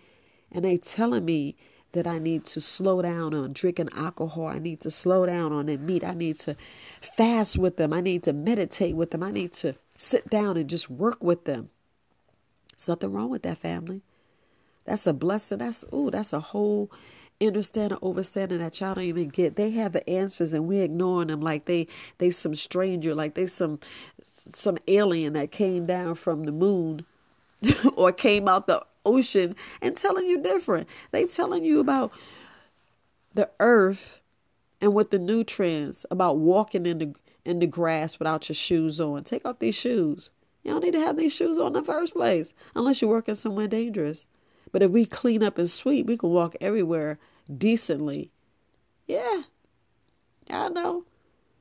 And 0.50 0.64
they 0.64 0.78
telling 0.78 1.26
me 1.26 1.56
that 1.92 2.06
I 2.06 2.18
need 2.18 2.46
to 2.46 2.60
slow 2.62 3.02
down 3.02 3.34
on 3.34 3.52
drinking 3.52 3.90
alcohol. 3.92 4.46
I 4.46 4.58
need 4.58 4.80
to 4.80 4.90
slow 4.90 5.26
down 5.26 5.52
on 5.52 5.66
the 5.66 5.76
meat. 5.76 6.04
I 6.04 6.14
need 6.14 6.38
to 6.38 6.56
fast 7.02 7.58
with 7.58 7.76
them. 7.76 7.92
I 7.92 8.00
need 8.00 8.22
to 8.22 8.32
meditate 8.32 8.96
with 8.96 9.10
them. 9.10 9.22
I 9.22 9.30
need 9.30 9.52
to 9.54 9.74
sit 9.98 10.30
down 10.30 10.56
and 10.56 10.70
just 10.70 10.88
work 10.88 11.22
with 11.22 11.44
them. 11.44 11.68
There's 12.70 12.88
nothing 12.88 13.12
wrong 13.12 13.28
with 13.28 13.42
that 13.42 13.58
family. 13.58 14.00
That's 14.86 15.06
a 15.06 15.12
blessing. 15.12 15.58
That's 15.58 15.84
ooh, 15.92 16.10
that's 16.10 16.32
a 16.32 16.40
whole 16.40 16.90
understanding, 17.40 17.98
overstanding 17.98 18.58
that 18.58 18.80
y'all 18.80 18.94
don't 18.94 19.04
even 19.04 19.28
get. 19.28 19.56
They 19.56 19.70
have 19.70 19.92
the 19.92 20.08
answers 20.08 20.52
and 20.52 20.66
we 20.66 20.80
ignoring 20.80 21.28
them 21.28 21.40
like 21.40 21.66
they 21.66 21.88
they 22.18 22.30
some 22.30 22.54
stranger, 22.54 23.14
like 23.14 23.34
they 23.34 23.46
some 23.46 23.80
some 24.54 24.78
alien 24.88 25.32
that 25.34 25.50
came 25.50 25.86
down 25.86 26.14
from 26.14 26.44
the 26.44 26.52
moon 26.52 27.04
or 27.96 28.12
came 28.12 28.48
out 28.48 28.66
the 28.66 28.84
ocean 29.04 29.56
and 29.82 29.96
telling 29.96 30.26
you 30.26 30.42
different. 30.42 30.88
They 31.12 31.26
telling 31.26 31.64
you 31.64 31.80
about 31.80 32.12
the 33.34 33.50
earth 33.60 34.20
and 34.80 34.94
what 34.94 35.10
the 35.10 35.18
nutrients 35.18 36.06
about 36.10 36.38
walking 36.38 36.86
in 36.86 36.98
the 36.98 37.14
in 37.44 37.58
the 37.58 37.66
grass 37.66 38.18
without 38.18 38.48
your 38.48 38.54
shoes 38.54 39.00
on. 39.00 39.24
Take 39.24 39.44
off 39.44 39.58
these 39.58 39.74
shoes. 39.74 40.30
Don't 40.64 40.82
need 40.82 40.92
to 40.92 41.00
have 41.00 41.18
these 41.18 41.34
shoes 41.34 41.58
on 41.58 41.68
in 41.68 41.72
the 41.74 41.82
first 41.82 42.14
place 42.14 42.54
unless 42.74 43.02
you're 43.02 43.10
working 43.10 43.34
somewhere 43.34 43.68
dangerous. 43.68 44.26
But 44.74 44.82
if 44.82 44.90
we 44.90 45.06
clean 45.06 45.44
up 45.44 45.56
and 45.56 45.70
sweep, 45.70 46.06
we 46.06 46.16
can 46.16 46.30
walk 46.30 46.56
everywhere 46.60 47.20
decently. 47.56 48.32
Yeah. 49.06 49.42
I 50.50 50.68
know. 50.68 51.04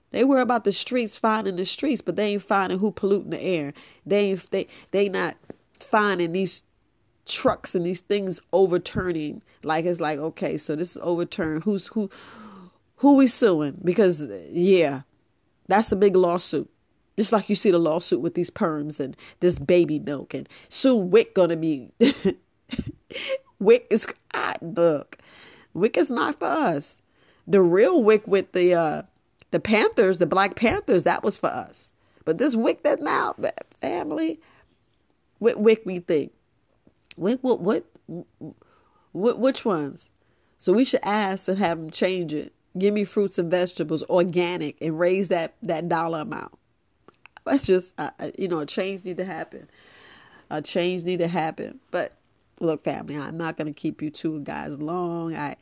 They 0.10 0.24
worry 0.24 0.42
about 0.42 0.64
the 0.64 0.74
streets 0.74 1.20
finding 1.20 1.58
the 1.58 1.66
streets, 1.66 2.02
but 2.02 2.16
they 2.16 2.30
ain't 2.30 2.42
finding 2.42 2.80
who 2.80 2.92
polluting 2.92 3.30
the 3.30 3.40
air. 3.40 3.76
They 4.04 4.32
ain't 4.32 4.50
they 4.50 4.66
they 4.90 5.10
not 5.10 5.38
finding 5.80 6.32
these 6.32 6.64
trucks 7.28 7.76
and 7.76 7.86
these 7.86 8.02
things 8.02 8.40
overturning. 8.52 9.44
Like 9.62 9.86
it's 9.86 10.02
like, 10.02 10.18
okay, 10.18 10.58
so 10.58 10.76
this 10.76 10.96
is 10.96 11.02
overturned. 11.04 11.66
Who's 11.66 11.86
who 11.86 12.10
who 12.96 13.16
we 13.16 13.28
suing? 13.28 13.80
Because 13.84 14.28
yeah, 14.50 15.02
that's 15.68 15.92
a 15.92 15.96
big 15.96 16.16
lawsuit. 16.16 16.68
Just 17.16 17.32
like 17.32 17.48
you 17.48 17.56
see 17.56 17.70
the 17.70 17.78
lawsuit 17.78 18.22
with 18.22 18.34
these 18.34 18.50
perms 18.50 19.00
and 19.00 19.16
this 19.40 19.60
baby 19.60 20.00
milk 20.00 20.34
and 20.34 20.50
soon 20.70 21.12
WIC 21.12 21.36
gonna 21.36 21.58
be 21.58 21.92
WIC 23.60 23.88
is 23.90 24.08
ah, 24.34 24.54
look. 24.62 25.18
WIC 25.74 25.98
is 25.98 26.12
not 26.12 26.40
for 26.40 26.48
us. 26.48 27.02
The 27.48 27.62
real 27.62 28.04
WIC 28.04 28.28
with 28.28 28.52
the 28.52 28.74
uh 28.74 29.02
the 29.52 29.60
Panthers, 29.60 30.18
the 30.18 30.26
Black 30.26 30.56
Panthers, 30.56 31.04
that 31.04 31.24
was 31.24 31.38
for 31.38 31.48
us. 31.48 31.94
But 32.26 32.40
this 32.40 32.56
WIC 32.56 32.84
that 32.84 33.02
now, 33.02 33.36
family, 33.82 34.40
what 35.38 35.60
WIC 35.60 35.86
we 35.86 36.00
think? 36.00 36.32
WIC, 37.18 37.40
what, 37.44 37.62
what, 37.62 37.86
what, 39.12 39.40
which 39.40 39.64
ones? 39.64 40.10
So 40.58 40.74
we 40.74 40.86
should 40.86 41.02
ask 41.04 41.48
and 41.48 41.60
have 41.60 41.80
them 41.80 41.92
change 41.92 42.34
it. 42.34 42.54
Give 42.78 42.94
me 42.94 43.04
fruits 43.04 43.38
and 43.38 43.52
vegetables, 43.52 44.02
organic, 44.10 44.82
and 44.82 44.98
raise 44.98 45.28
that 45.28 45.54
that 45.62 45.88
dollar 45.88 46.22
amount. 46.22 46.58
That's 47.46 47.68
just, 47.68 47.94
uh, 48.00 48.10
you 48.38 48.48
know, 48.48 48.60
a 48.60 48.66
change 48.66 49.04
need 49.04 49.18
to 49.18 49.26
happen. 49.26 49.70
A 50.50 50.62
change 50.62 51.04
need 51.04 51.20
to 51.20 51.28
happen. 51.28 51.80
But 51.92 52.14
look, 52.64 52.84
family, 52.84 53.18
I'm 53.18 53.38
not 53.38 53.58
going 53.58 53.68
to 53.68 53.74
keep 53.74 54.02
you 54.02 54.10
two 54.10 54.42
guys 54.42 54.80
long. 54.80 55.36
I 55.36 55.56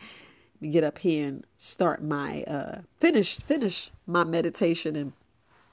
get 0.70 0.84
up 0.84 1.00
here 1.00 1.28
and 1.28 1.44
start 1.58 2.04
my 2.04 2.44
uh 2.44 2.82
finish 3.00 3.38
finish 3.38 3.90
my 4.06 4.24
meditation 4.24 4.96
and 4.96 5.14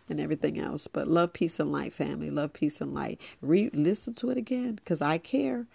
and 0.09 0.19
everything 0.19 0.59
else. 0.59 0.87
But 0.87 1.09
love 1.09 1.35
peace 1.35 1.61
and 1.61 1.71
light 1.71 1.93
family. 1.93 2.31
Love 2.31 2.53
peace 2.55 2.81
and 2.81 2.95
light. 2.95 3.21
Re 3.43 3.71
listen 3.75 4.15
to 4.15 4.31
it 4.31 4.39
again 4.39 4.77
because 4.77 5.03
i 5.03 5.19
care. 5.19 5.67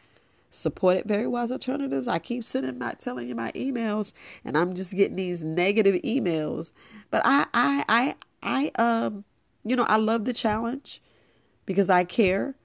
Support 0.50 0.98
it. 0.98 1.08
Very 1.08 1.28
wise 1.28 1.52
alternatives. 1.52 2.08
I 2.08 2.20
keep 2.20 2.44
sending 2.44 2.78
my 2.78 2.94
telling 2.94 3.28
you 3.28 3.36
my 3.36 3.52
emails 3.52 4.14
and 4.44 4.58
i'm 4.58 4.74
just 4.74 4.96
getting 4.96 5.16
these 5.16 5.44
negative 5.44 6.02
emails. 6.02 6.72
But 7.12 7.22
i 7.26 7.46
i 7.54 7.84
i 7.88 8.16
i 8.42 8.82
um 8.82 9.24
you 9.64 9.76
know 9.76 9.84
i 9.84 9.98
love 9.98 10.26
the 10.26 10.34
challenge 10.34 11.02
because 11.66 11.90
i 11.90 12.04
care 12.04 12.56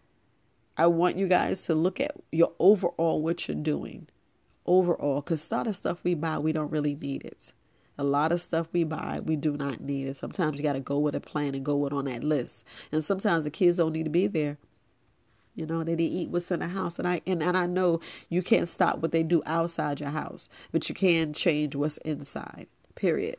i 0.78 0.86
want 0.86 1.16
you 1.16 1.28
guys 1.28 1.64
to 1.66 1.74
look 1.74 2.00
at 2.00 2.12
your 2.32 2.52
overall 2.58 3.20
what 3.22 3.46
you're 3.46 3.56
doing 3.56 4.08
overall 4.68 5.20
because 5.20 5.50
a 5.50 5.54
lot 5.56 5.66
of 5.66 5.74
stuff 5.74 6.04
we 6.04 6.14
buy 6.14 6.38
we 6.38 6.52
don't 6.52 6.70
really 6.70 6.94
need 6.94 7.24
it. 7.24 7.52
A 8.00 8.04
lot 8.04 8.30
of 8.30 8.40
stuff 8.40 8.68
we 8.72 8.84
buy 8.84 9.20
we 9.24 9.34
do 9.34 9.56
not 9.56 9.80
need 9.80 10.06
it. 10.06 10.16
Sometimes 10.16 10.56
you 10.56 10.62
got 10.62 10.74
to 10.74 10.80
go 10.80 10.98
with 10.98 11.16
a 11.16 11.20
plan 11.20 11.54
and 11.56 11.64
go 11.64 11.76
with 11.76 11.92
on 11.92 12.04
that 12.04 12.22
list. 12.22 12.64
And 12.92 13.02
sometimes 13.02 13.44
the 13.44 13.50
kids 13.50 13.78
don't 13.78 13.92
need 13.92 14.04
to 14.04 14.10
be 14.10 14.28
there. 14.28 14.58
You 15.56 15.66
know 15.66 15.82
they 15.82 15.96
to 15.96 16.02
eat 16.04 16.30
what's 16.30 16.52
in 16.52 16.60
the 16.60 16.68
house. 16.68 17.00
And 17.00 17.08
i 17.08 17.20
and, 17.26 17.42
and 17.42 17.56
i 17.56 17.66
know 17.66 18.00
you 18.28 18.42
can't 18.42 18.68
stop 18.68 18.98
what 18.98 19.10
they 19.10 19.24
do 19.24 19.42
outside 19.46 19.98
your 19.98 20.10
house 20.10 20.48
but 20.70 20.88
you 20.88 20.94
can 20.94 21.32
change 21.32 21.74
what's 21.74 21.96
inside 21.98 22.68
period. 22.94 23.36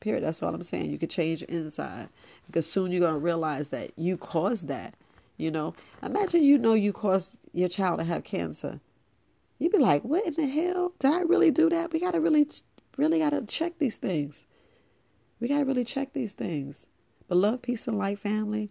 Period. 0.00 0.22
That's 0.22 0.44
all 0.44 0.54
i'm 0.54 0.62
saying. 0.62 0.90
You 0.90 0.98
can 0.98 1.08
change 1.08 1.42
inside 1.42 2.08
because 2.46 2.70
soon 2.70 2.92
you're 2.92 3.00
to 3.14 3.18
realize 3.18 3.70
that 3.70 3.90
you 3.96 4.16
caused 4.16 4.68
that 4.68 4.94
you 5.38 5.50
know 5.50 5.74
imagine 6.02 6.42
you 6.42 6.58
know 6.58 6.74
you 6.74 6.92
caused 6.92 7.38
your 7.52 7.68
child 7.68 7.98
to 7.98 8.04
have 8.04 8.22
cancer 8.22 8.80
you'd 9.58 9.72
be 9.72 9.78
like, 9.78 10.02
what 10.02 10.26
in 10.26 10.34
the 10.34 10.46
hell? 10.46 10.92
Did 10.98 11.12
I 11.12 11.20
really 11.22 11.50
do 11.50 11.68
that? 11.70 11.92
We 11.92 12.00
got 12.00 12.12
to 12.12 12.20
really, 12.20 12.46
really 12.96 13.18
got 13.18 13.30
to 13.30 13.44
check 13.44 13.78
these 13.78 13.96
things. 13.96 14.46
We 15.40 15.48
got 15.48 15.58
to 15.58 15.64
really 15.64 15.84
check 15.84 16.12
these 16.12 16.32
things. 16.32 16.86
But 17.28 17.38
love, 17.38 17.62
peace, 17.62 17.86
and 17.88 17.98
light, 17.98 18.18
family. 18.18 18.70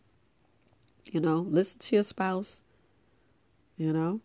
You 1.05 1.19
know, 1.19 1.37
listen 1.37 1.79
to 1.79 1.95
your 1.95 2.03
spouse. 2.03 2.63
You 3.77 3.93
know, 3.93 4.21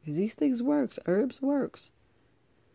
because 0.00 0.16
these 0.16 0.34
things 0.34 0.62
works. 0.62 0.98
Herbs 1.06 1.42
works. 1.42 1.90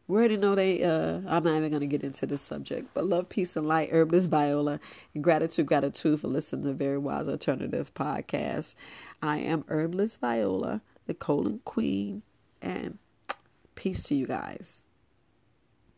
We 0.07 0.17
already 0.17 0.37
know 0.37 0.55
they, 0.55 0.83
uh, 0.83 1.21
I'm 1.27 1.43
not 1.43 1.57
even 1.57 1.69
going 1.69 1.81
to 1.81 1.87
get 1.87 2.03
into 2.03 2.25
this 2.25 2.41
subject, 2.41 2.87
but 2.93 3.05
love, 3.05 3.27
peace, 3.27 3.57
and 3.57 3.67
light, 3.67 3.89
Herbalist 3.91 4.29
Viola, 4.29 4.79
and 5.13 5.21
gratitude, 5.23 5.65
gratitude 5.65 6.21
for 6.21 6.29
listening 6.29 6.63
to 6.63 6.73
Very 6.73 6.97
Wise 6.97 7.27
Alternative 7.27 7.93
podcast. 7.93 8.73
I 9.21 9.39
am 9.39 9.65
Herbalist 9.67 10.21
Viola, 10.21 10.81
the 11.07 11.13
colon 11.13 11.59
queen, 11.65 12.21
and 12.61 12.97
peace 13.75 14.01
to 14.03 14.15
you 14.15 14.27
guys. 14.27 14.83